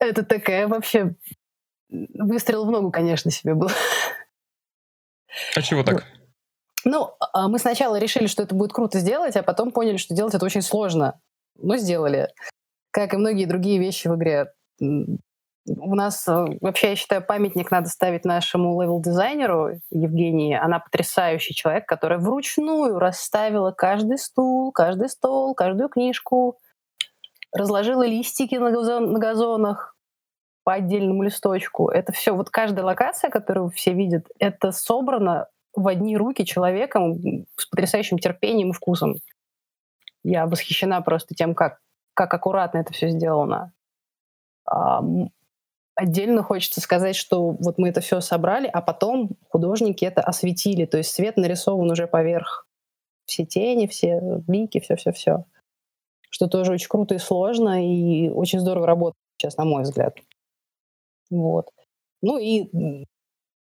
Это 0.00 0.24
такая 0.24 0.66
вообще 0.66 1.14
выстрел 1.88 2.64
в 2.66 2.70
ногу, 2.72 2.90
конечно, 2.90 3.30
себе 3.30 3.54
был. 3.54 3.70
А 5.54 5.62
чего 5.62 5.84
так? 5.84 6.04
Ну, 6.84 7.14
а 7.20 7.46
мы 7.46 7.60
сначала 7.60 8.00
решили, 8.00 8.26
что 8.26 8.42
это 8.42 8.56
будет 8.56 8.72
круто 8.72 8.98
сделать, 8.98 9.36
а 9.36 9.44
потом 9.44 9.70
поняли, 9.70 9.98
что 9.98 10.12
делать 10.12 10.34
это 10.34 10.44
очень 10.44 10.62
сложно. 10.62 11.20
Но 11.54 11.76
сделали 11.76 12.30
как 12.92 13.14
и 13.14 13.16
многие 13.16 13.46
другие 13.46 13.80
вещи 13.80 14.06
в 14.06 14.16
игре. 14.16 14.52
У 14.80 15.94
нас 15.94 16.26
э, 16.26 16.44
вообще, 16.60 16.90
я 16.90 16.96
считаю, 16.96 17.24
памятник 17.24 17.70
надо 17.70 17.88
ставить 17.88 18.24
нашему 18.24 18.80
level-дизайнеру 18.82 19.80
Евгении. 19.90 20.56
Она 20.56 20.80
потрясающий 20.80 21.54
человек, 21.54 21.86
которая 21.86 22.18
вручную 22.18 22.98
расставила 22.98 23.70
каждый 23.70 24.18
стул, 24.18 24.72
каждый 24.72 25.08
стол, 25.08 25.54
каждую 25.54 25.88
книжку, 25.88 26.58
разложила 27.52 28.04
листики 28.04 28.56
на, 28.56 28.72
газон, 28.72 29.12
на 29.12 29.20
газонах 29.20 29.94
по 30.64 30.74
отдельному 30.74 31.22
листочку. 31.22 31.90
Это 31.90 32.12
все, 32.12 32.34
вот 32.34 32.50
каждая 32.50 32.84
локация, 32.84 33.30
которую 33.30 33.70
все 33.70 33.92
видят, 33.92 34.26
это 34.40 34.72
собрано 34.72 35.46
в 35.74 35.86
одни 35.86 36.16
руки 36.16 36.44
человеком 36.44 37.46
с 37.56 37.66
потрясающим 37.66 38.18
терпением 38.18 38.70
и 38.70 38.74
вкусом. 38.74 39.14
Я 40.24 40.46
восхищена 40.46 41.00
просто 41.02 41.34
тем, 41.34 41.54
как 41.54 41.78
как 42.14 42.32
аккуратно 42.34 42.78
это 42.78 42.92
все 42.92 43.08
сделано. 43.08 43.72
Отдельно 45.94 46.42
хочется 46.42 46.80
сказать, 46.80 47.16
что 47.16 47.50
вот 47.50 47.78
мы 47.78 47.90
это 47.90 48.00
все 48.00 48.20
собрали, 48.20 48.66
а 48.66 48.80
потом 48.80 49.30
художники 49.48 50.04
это 50.04 50.22
осветили, 50.22 50.86
то 50.86 50.96
есть 50.98 51.10
свет 51.10 51.36
нарисован 51.36 51.90
уже 51.90 52.06
поверх 52.06 52.66
все 53.26 53.44
тени, 53.44 53.86
все 53.86 54.20
блики, 54.20 54.80
все-все-все. 54.80 55.44
Что 56.30 56.48
тоже 56.48 56.72
очень 56.72 56.88
круто 56.88 57.14
и 57.14 57.18
сложно, 57.18 57.86
и 57.86 58.30
очень 58.30 58.60
здорово 58.60 58.86
работает 58.86 59.20
сейчас, 59.36 59.56
на 59.58 59.64
мой 59.64 59.82
взгляд. 59.82 60.16
Вот. 61.30 61.70
Ну 62.22 62.38
и 62.38 63.04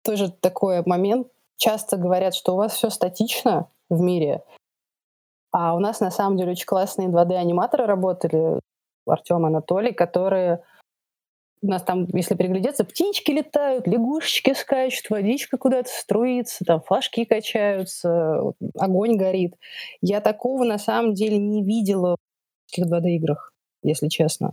тоже 0.04 0.32
такой 0.32 0.84
момент. 0.86 1.28
Часто 1.58 1.98
говорят, 1.98 2.36
что 2.36 2.54
у 2.54 2.58
вас 2.58 2.74
все 2.74 2.90
статично 2.90 3.70
в 3.90 4.02
мире, 4.02 4.44
а 5.54 5.76
у 5.76 5.80
нас 5.80 6.02
на 6.02 6.12
самом 6.12 6.36
деле 6.36 6.52
очень 6.52 6.66
классные 6.66 7.10
2D-аниматоры 7.10 7.86
работали, 7.86 8.60
Артем 9.06 9.46
Анатолий, 9.46 9.94
которые 9.94 10.64
у 11.62 11.68
нас 11.68 11.82
там, 11.84 12.08
если 12.14 12.36
приглядеться, 12.36 12.84
птички 12.84 13.32
летают, 13.32 13.88
лягушечки 13.88 14.54
скачут, 14.54 15.10
водичка 15.10 15.58
куда-то 15.58 15.90
струится, 15.90 16.66
там 16.66 16.82
флажки 16.82 17.24
качаются, 17.24 18.54
огонь 18.78 19.16
горит. 19.16 19.56
Я 20.02 20.20
такого 20.20 20.66
на 20.66 20.78
самом 20.78 21.14
деле 21.14 21.38
не 21.38 21.64
видела 21.64 22.18
в 22.66 22.72
таких 22.72 22.92
2D-играх, 22.92 23.54
если 23.82 24.10
честно. 24.10 24.52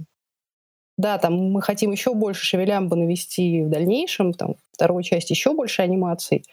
Да, 0.98 1.18
там 1.18 1.50
мы 1.50 1.62
хотим 1.62 1.90
еще 1.92 2.14
больше 2.14 2.44
шевелямбы 2.44 2.94
навести 2.94 3.62
в 3.62 3.70
дальнейшем, 3.70 4.34
там 4.34 4.56
вторую 4.72 5.02
часть 5.02 5.30
еще 5.30 5.54
больше 5.54 5.82
анимаций. 5.82 6.44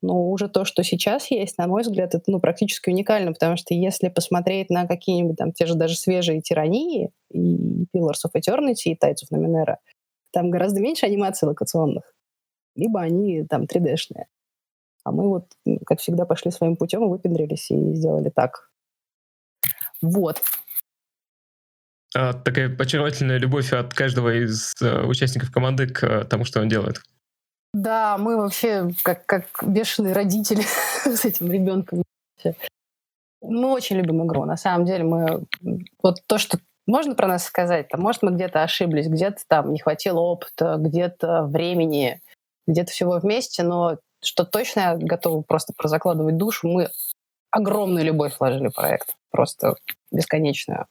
Но 0.00 0.30
уже 0.30 0.48
то, 0.48 0.64
что 0.64 0.84
сейчас 0.84 1.30
есть, 1.30 1.58
на 1.58 1.66
мой 1.66 1.82
взгляд, 1.82 2.14
это 2.14 2.24
ну, 2.30 2.38
практически 2.38 2.88
уникально, 2.88 3.32
потому 3.32 3.56
что 3.56 3.74
если 3.74 4.08
посмотреть 4.08 4.70
на 4.70 4.86
какие-нибудь 4.86 5.36
там 5.36 5.52
те 5.52 5.66
же 5.66 5.74
даже 5.74 5.96
свежие 5.96 6.40
тирании 6.40 7.10
и 7.30 7.84
Pillars 7.94 8.24
of 8.26 8.36
Eternity 8.36 8.84
и 8.86 8.94
Tides 8.94 9.24
of 9.24 9.36
Numenera, 9.36 9.76
там 10.32 10.50
гораздо 10.50 10.80
меньше 10.80 11.06
анимаций 11.06 11.48
локационных. 11.48 12.14
Либо 12.76 13.00
они 13.00 13.44
там 13.44 13.64
3D-шные. 13.64 14.26
А 15.04 15.10
мы 15.10 15.28
вот, 15.28 15.46
как 15.84 16.00
всегда, 16.00 16.26
пошли 16.26 16.52
своим 16.52 16.76
путем 16.76 17.04
и 17.04 17.08
выпендрились 17.08 17.70
и 17.70 17.94
сделали 17.94 18.30
так. 18.30 18.70
Вот. 20.00 20.42
А, 22.14 22.34
такая 22.34 22.74
очаровательная 22.76 23.38
любовь 23.38 23.72
от 23.72 23.94
каждого 23.94 24.34
из 24.34 24.74
э, 24.80 25.02
участников 25.06 25.50
команды 25.50 25.88
к 25.88 26.24
тому, 26.26 26.44
что 26.44 26.60
он 26.60 26.68
делает. 26.68 27.00
Да, 27.82 28.18
мы 28.18 28.36
вообще 28.36 28.90
как, 29.04 29.24
как 29.24 29.44
бешеные 29.62 30.12
родители 30.12 30.62
с 31.04 31.24
этим 31.24 31.50
ребенком. 31.52 32.02
Мы 33.40 33.70
очень 33.70 33.96
любим 33.96 34.26
игру. 34.26 34.44
На 34.44 34.56
самом 34.56 34.84
деле 34.84 35.04
мы... 35.04 35.44
Вот 36.02 36.16
то, 36.26 36.38
что 36.38 36.58
можно 36.88 37.14
про 37.14 37.28
нас 37.28 37.44
сказать, 37.44 37.88
там, 37.88 38.00
может, 38.00 38.22
мы 38.22 38.32
где-то 38.32 38.64
ошиблись, 38.64 39.06
где-то 39.06 39.42
там 39.46 39.72
не 39.72 39.78
хватило 39.78 40.18
опыта, 40.18 40.74
где-то 40.76 41.44
времени, 41.44 42.20
где-то 42.66 42.90
всего 42.90 43.20
вместе, 43.20 43.62
но 43.62 43.98
что 44.24 44.44
точно 44.44 44.80
я 44.80 44.96
готова 44.96 45.42
просто 45.42 45.72
прозакладывать 45.76 46.36
душу, 46.36 46.66
мы 46.66 46.88
огромную 47.52 48.04
любовь 48.04 48.34
вложили 48.40 48.68
в 48.68 48.74
проект, 48.74 49.14
просто 49.30 49.76
бесконечную. 50.10 50.86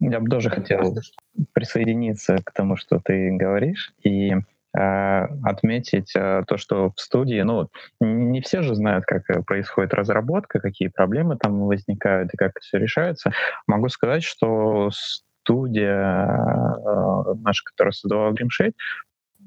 Я 0.00 0.20
бы 0.20 0.28
тоже 0.28 0.50
хотел 0.50 0.94
присоединиться 1.52 2.36
к 2.44 2.52
тому, 2.52 2.76
что 2.76 3.00
ты 3.02 3.30
говоришь, 3.30 3.94
и 4.02 4.34
отметить 5.44 6.12
э, 6.14 6.44
то, 6.46 6.56
что 6.56 6.92
в 6.94 7.00
студии, 7.00 7.40
ну, 7.42 7.68
не 8.00 8.40
все 8.40 8.62
же 8.62 8.74
знают, 8.74 9.04
как 9.04 9.44
происходит 9.46 9.94
разработка, 9.94 10.60
какие 10.60 10.88
проблемы 10.88 11.36
там 11.36 11.60
возникают 11.66 12.32
и 12.32 12.36
как 12.36 12.58
все 12.60 12.78
решается. 12.78 13.32
Могу 13.66 13.88
сказать, 13.88 14.22
что 14.22 14.90
студия 14.90 16.26
э, 16.26 17.34
наша, 17.42 17.64
которая 17.64 17.92
создавала 17.92 18.32
Grimshade, 18.32 18.74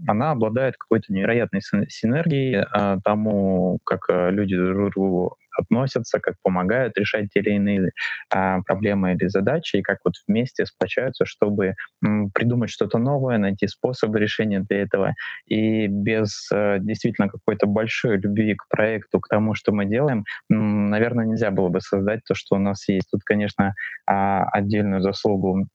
она 0.07 0.31
обладает 0.31 0.77
какой-то 0.77 1.13
невероятной 1.13 1.61
синергией 1.61 2.63
э, 2.63 2.97
тому, 3.03 3.79
как 3.83 4.09
э, 4.09 4.31
люди 4.31 4.55
друг 4.55 4.91
другу 4.91 5.37
относятся, 5.61 6.19
как 6.19 6.35
помогают 6.43 6.97
решать 6.97 7.29
те 7.33 7.39
или 7.39 7.51
иные 7.51 7.91
а, 8.29 8.61
проблемы 8.61 9.13
или 9.13 9.27
задачи, 9.27 9.77
и 9.77 9.81
как 9.81 9.99
вот 10.05 10.13
вместе 10.27 10.65
сплочаются, 10.65 11.25
чтобы 11.25 11.75
м, 12.03 12.29
придумать 12.31 12.69
что-то 12.69 12.97
новое, 12.97 13.37
найти 13.37 13.67
способы 13.67 14.19
решения 14.19 14.59
для 14.69 14.81
этого. 14.83 15.13
И 15.47 15.87
без 15.87 16.49
а, 16.53 16.79
действительно 16.79 17.29
какой-то 17.29 17.67
большой 17.67 18.17
любви 18.17 18.55
к 18.55 18.67
проекту, 18.69 19.19
к 19.19 19.27
тому, 19.27 19.55
что 19.55 19.71
мы 19.71 19.85
делаем, 19.85 20.25
м, 20.51 20.89
наверное, 20.89 21.25
нельзя 21.25 21.51
было 21.51 21.69
бы 21.69 21.81
создать 21.81 22.21
то, 22.27 22.35
что 22.35 22.55
у 22.55 22.59
нас 22.59 22.87
есть. 22.89 23.09
Тут, 23.11 23.21
конечно, 23.23 23.73
а, 24.07 24.45
отдельную 24.51 25.01
заслугу 25.01 25.67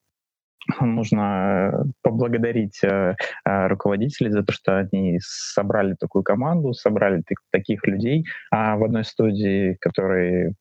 нужно 0.80 1.70
э, 1.72 1.84
поблагодарить 2.02 2.82
э, 2.82 3.16
э, 3.44 3.66
руководителей 3.68 4.30
за 4.30 4.42
то, 4.42 4.52
что 4.52 4.78
они 4.78 5.18
собрали 5.20 5.94
такую 5.94 6.22
команду, 6.22 6.72
собрали 6.72 7.22
таких 7.50 7.86
людей 7.86 8.26
а 8.50 8.76
в 8.76 8.84
одной 8.84 9.04
студии, 9.04 9.76
которые 9.80 10.54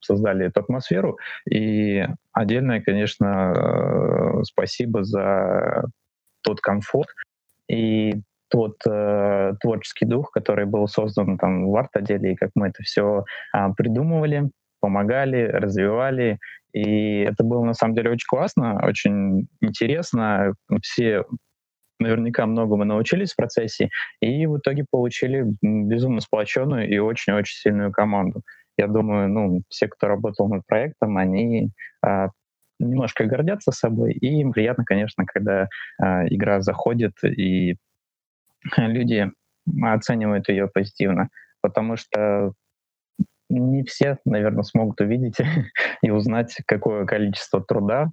создали 0.00 0.46
эту 0.46 0.60
атмосферу. 0.60 1.18
И 1.50 2.06
отдельное, 2.32 2.80
конечно, 2.80 4.42
спасибо 4.44 5.04
за 5.04 5.84
тот 6.42 6.60
комфорт 6.60 7.08
и 7.68 8.22
тот 8.48 8.76
э, 8.86 9.54
творческий 9.60 10.06
дух, 10.06 10.30
который 10.30 10.64
был 10.64 10.88
создан 10.88 11.36
там 11.38 11.68
в 11.68 11.76
арт-отделе, 11.76 12.32
и 12.32 12.36
как 12.36 12.50
мы 12.54 12.68
это 12.68 12.82
все 12.82 13.24
э, 13.54 13.58
придумывали, 13.76 14.50
помогали, 14.80 15.44
развивали. 15.44 16.38
И 16.72 17.20
это 17.20 17.44
было 17.44 17.64
на 17.64 17.74
самом 17.74 17.94
деле 17.94 18.10
очень 18.10 18.26
классно, 18.28 18.80
очень 18.84 19.48
интересно. 19.60 20.54
Все 20.82 21.24
наверняка 22.00 22.46
многому 22.46 22.84
научились 22.84 23.32
в 23.32 23.36
процессе, 23.36 23.90
и 24.20 24.46
в 24.46 24.58
итоге 24.58 24.84
получили 24.88 25.44
безумно 25.62 26.20
сплоченную 26.20 26.88
и 26.88 26.98
очень-очень 26.98 27.56
сильную 27.56 27.92
команду. 27.92 28.42
Я 28.76 28.86
думаю, 28.86 29.28
ну, 29.28 29.62
все, 29.68 29.88
кто 29.88 30.06
работал 30.06 30.48
над 30.48 30.64
проектом, 30.66 31.16
они 31.18 31.70
а, 32.04 32.28
немножко 32.78 33.24
гордятся 33.24 33.72
собой, 33.72 34.12
и 34.12 34.40
им 34.40 34.52
приятно, 34.52 34.84
конечно, 34.84 35.24
когда 35.26 35.68
а, 36.00 36.26
игра 36.28 36.60
заходит, 36.60 37.12
и 37.24 37.76
люди 38.76 39.30
оценивают 39.82 40.48
ее 40.48 40.68
позитивно, 40.68 41.28
потому 41.60 41.96
что 41.96 42.52
не 43.48 43.84
все, 43.84 44.18
наверное, 44.24 44.62
смогут 44.62 45.00
увидеть 45.00 45.36
и 46.02 46.10
узнать, 46.10 46.56
какое 46.66 47.04
количество 47.06 47.62
труда, 47.62 48.10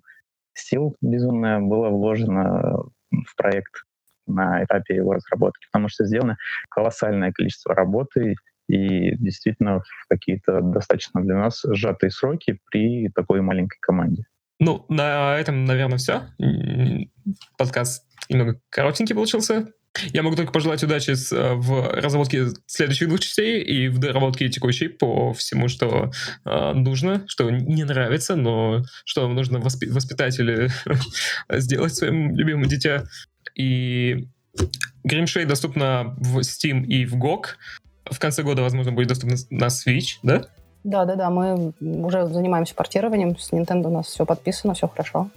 сил 0.53 0.95
безумное 1.01 1.59
было 1.59 1.89
вложено 1.89 2.77
в 3.11 3.35
проект 3.35 3.83
на 4.27 4.63
этапе 4.63 4.95
его 4.95 5.13
разработки, 5.13 5.67
потому 5.71 5.89
что 5.89 6.05
сделано 6.05 6.37
колоссальное 6.69 7.31
количество 7.31 7.75
работы 7.75 8.35
и 8.67 9.15
действительно 9.17 9.81
в 9.81 10.07
какие-то 10.09 10.61
достаточно 10.61 11.21
для 11.21 11.35
нас 11.35 11.63
сжатые 11.63 12.09
сроки 12.09 12.59
при 12.71 13.09
такой 13.09 13.41
маленькой 13.41 13.77
команде. 13.79 14.25
Ну, 14.59 14.85
на 14.89 15.37
этом, 15.37 15.65
наверное, 15.65 15.97
все. 15.97 16.23
Подкаст 17.57 18.05
немного 18.29 18.59
коротенький 18.69 19.13
получился. 19.13 19.67
Я 20.13 20.23
могу 20.23 20.35
только 20.35 20.51
пожелать 20.51 20.83
удачи 20.83 21.11
э, 21.11 21.53
в 21.53 21.89
разработке 21.93 22.47
следующих 22.65 23.07
двух 23.07 23.19
частей 23.19 23.61
и 23.61 23.87
в 23.87 23.99
доработке 23.99 24.49
текущей 24.49 24.87
по 24.87 25.33
всему, 25.33 25.67
что 25.67 26.11
э, 26.45 26.73
нужно, 26.73 27.23
что 27.27 27.49
не 27.49 27.83
нравится, 27.83 28.35
но 28.35 28.83
что 29.05 29.27
нужно 29.27 29.57
воспи- 29.57 29.89
воспитать 29.89 30.39
или 30.39 30.69
сделать 31.49 31.95
своим 31.95 32.35
любимым 32.35 32.67
дитя. 32.67 33.05
И 33.55 34.27
Grimshade 35.07 35.45
доступна 35.45 36.15
в 36.17 36.39
Steam 36.39 36.85
и 36.85 37.05
в 37.05 37.15
GOG. 37.15 37.45
В 38.11 38.19
конце 38.19 38.43
года, 38.43 38.61
возможно, 38.61 38.91
будет 38.91 39.07
доступна 39.07 39.37
на 39.49 39.67
Switch, 39.67 40.19
да? 40.23 40.45
Да, 40.83 41.05
да, 41.05 41.15
да. 41.15 41.29
Мы 41.29 41.73
уже 41.79 42.27
занимаемся 42.27 42.75
портированием. 42.75 43.37
С 43.37 43.51
Nintendo 43.51 43.87
у 43.87 43.91
нас 43.91 44.07
все 44.07 44.25
подписано, 44.25 44.73
все 44.73 44.87
хорошо 44.87 45.31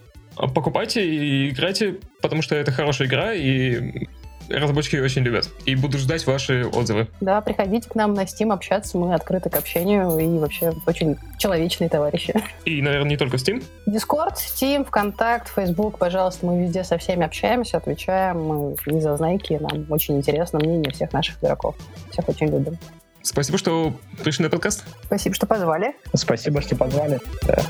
покупайте 0.46 1.04
и 1.04 1.50
играйте, 1.50 1.96
потому 2.22 2.42
что 2.42 2.54
это 2.54 2.70
хорошая 2.70 3.08
игра, 3.08 3.34
и 3.34 4.06
разработчики 4.48 4.96
очень 4.96 5.22
любят. 5.22 5.48
И 5.64 5.74
буду 5.74 5.98
ждать 5.98 6.26
ваши 6.26 6.66
отзывы. 6.66 7.08
Да, 7.20 7.40
приходите 7.40 7.88
к 7.88 7.94
нам 7.94 8.14
на 8.14 8.22
Steam 8.22 8.52
общаться, 8.52 8.98
мы 8.98 9.14
открыты 9.14 9.50
к 9.50 9.56
общению 9.56 10.18
и 10.18 10.38
вообще 10.38 10.72
очень 10.86 11.16
человечные 11.38 11.88
товарищи. 11.88 12.34
И, 12.64 12.82
наверное, 12.82 13.10
не 13.10 13.16
только 13.16 13.36
Steam? 13.36 13.62
Discord, 13.86 14.36
Steam, 14.36 14.84
ВКонтакт, 14.84 15.48
Facebook, 15.54 15.98
пожалуйста, 15.98 16.46
мы 16.46 16.62
везде 16.62 16.84
со 16.84 16.98
всеми 16.98 17.24
общаемся, 17.24 17.76
отвечаем, 17.76 18.42
мы 18.42 18.76
не 18.86 19.00
зазнайки, 19.00 19.54
нам 19.54 19.86
очень 19.90 20.16
интересно 20.16 20.58
мнение 20.58 20.92
всех 20.92 21.12
наших 21.12 21.42
игроков. 21.42 21.76
Всех 22.10 22.28
очень 22.28 22.48
любим. 22.48 22.78
Спасибо, 23.22 23.58
что 23.58 23.92
пришли 24.22 24.44
на 24.44 24.50
подкаст. 24.50 24.84
Спасибо, 25.04 25.34
что 25.34 25.46
позвали. 25.46 25.94
Спасибо, 26.14 26.62
что 26.62 26.76
позвали. 26.76 27.20
Да. 27.42 27.62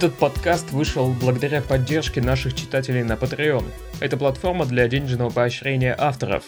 Этот 0.00 0.14
подкаст 0.14 0.72
вышел 0.72 1.12
благодаря 1.12 1.60
поддержке 1.60 2.22
наших 2.22 2.54
читателей 2.54 3.02
на 3.02 3.16
Patreon. 3.16 3.66
Это 4.00 4.16
платформа 4.16 4.64
для 4.64 4.88
денежного 4.88 5.28
поощрения 5.28 5.94
авторов. 5.98 6.44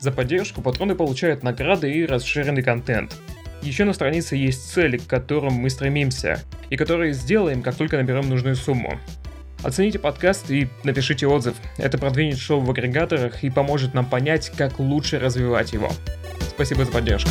За 0.00 0.10
поддержку 0.10 0.62
патроны 0.62 0.94
получают 0.94 1.42
награды 1.42 1.92
и 1.92 2.06
расширенный 2.06 2.62
контент. 2.62 3.14
Еще 3.60 3.84
на 3.84 3.92
странице 3.92 4.36
есть 4.36 4.72
цели, 4.72 4.96
к 4.96 5.06
которым 5.06 5.52
мы 5.52 5.68
стремимся, 5.68 6.40
и 6.70 6.78
которые 6.78 7.12
сделаем, 7.12 7.60
как 7.60 7.74
только 7.74 7.98
наберем 7.98 8.26
нужную 8.30 8.56
сумму. 8.56 8.98
Оцените 9.62 9.98
подкаст 9.98 10.50
и 10.50 10.68
напишите 10.82 11.26
отзыв. 11.26 11.56
Это 11.76 11.98
продвинет 11.98 12.38
шоу 12.38 12.60
в 12.60 12.70
агрегаторах 12.70 13.44
и 13.44 13.50
поможет 13.50 13.92
нам 13.92 14.06
понять, 14.06 14.48
как 14.56 14.78
лучше 14.78 15.18
развивать 15.18 15.74
его. 15.74 15.92
Спасибо 16.48 16.86
за 16.86 16.92
поддержку. 16.92 17.28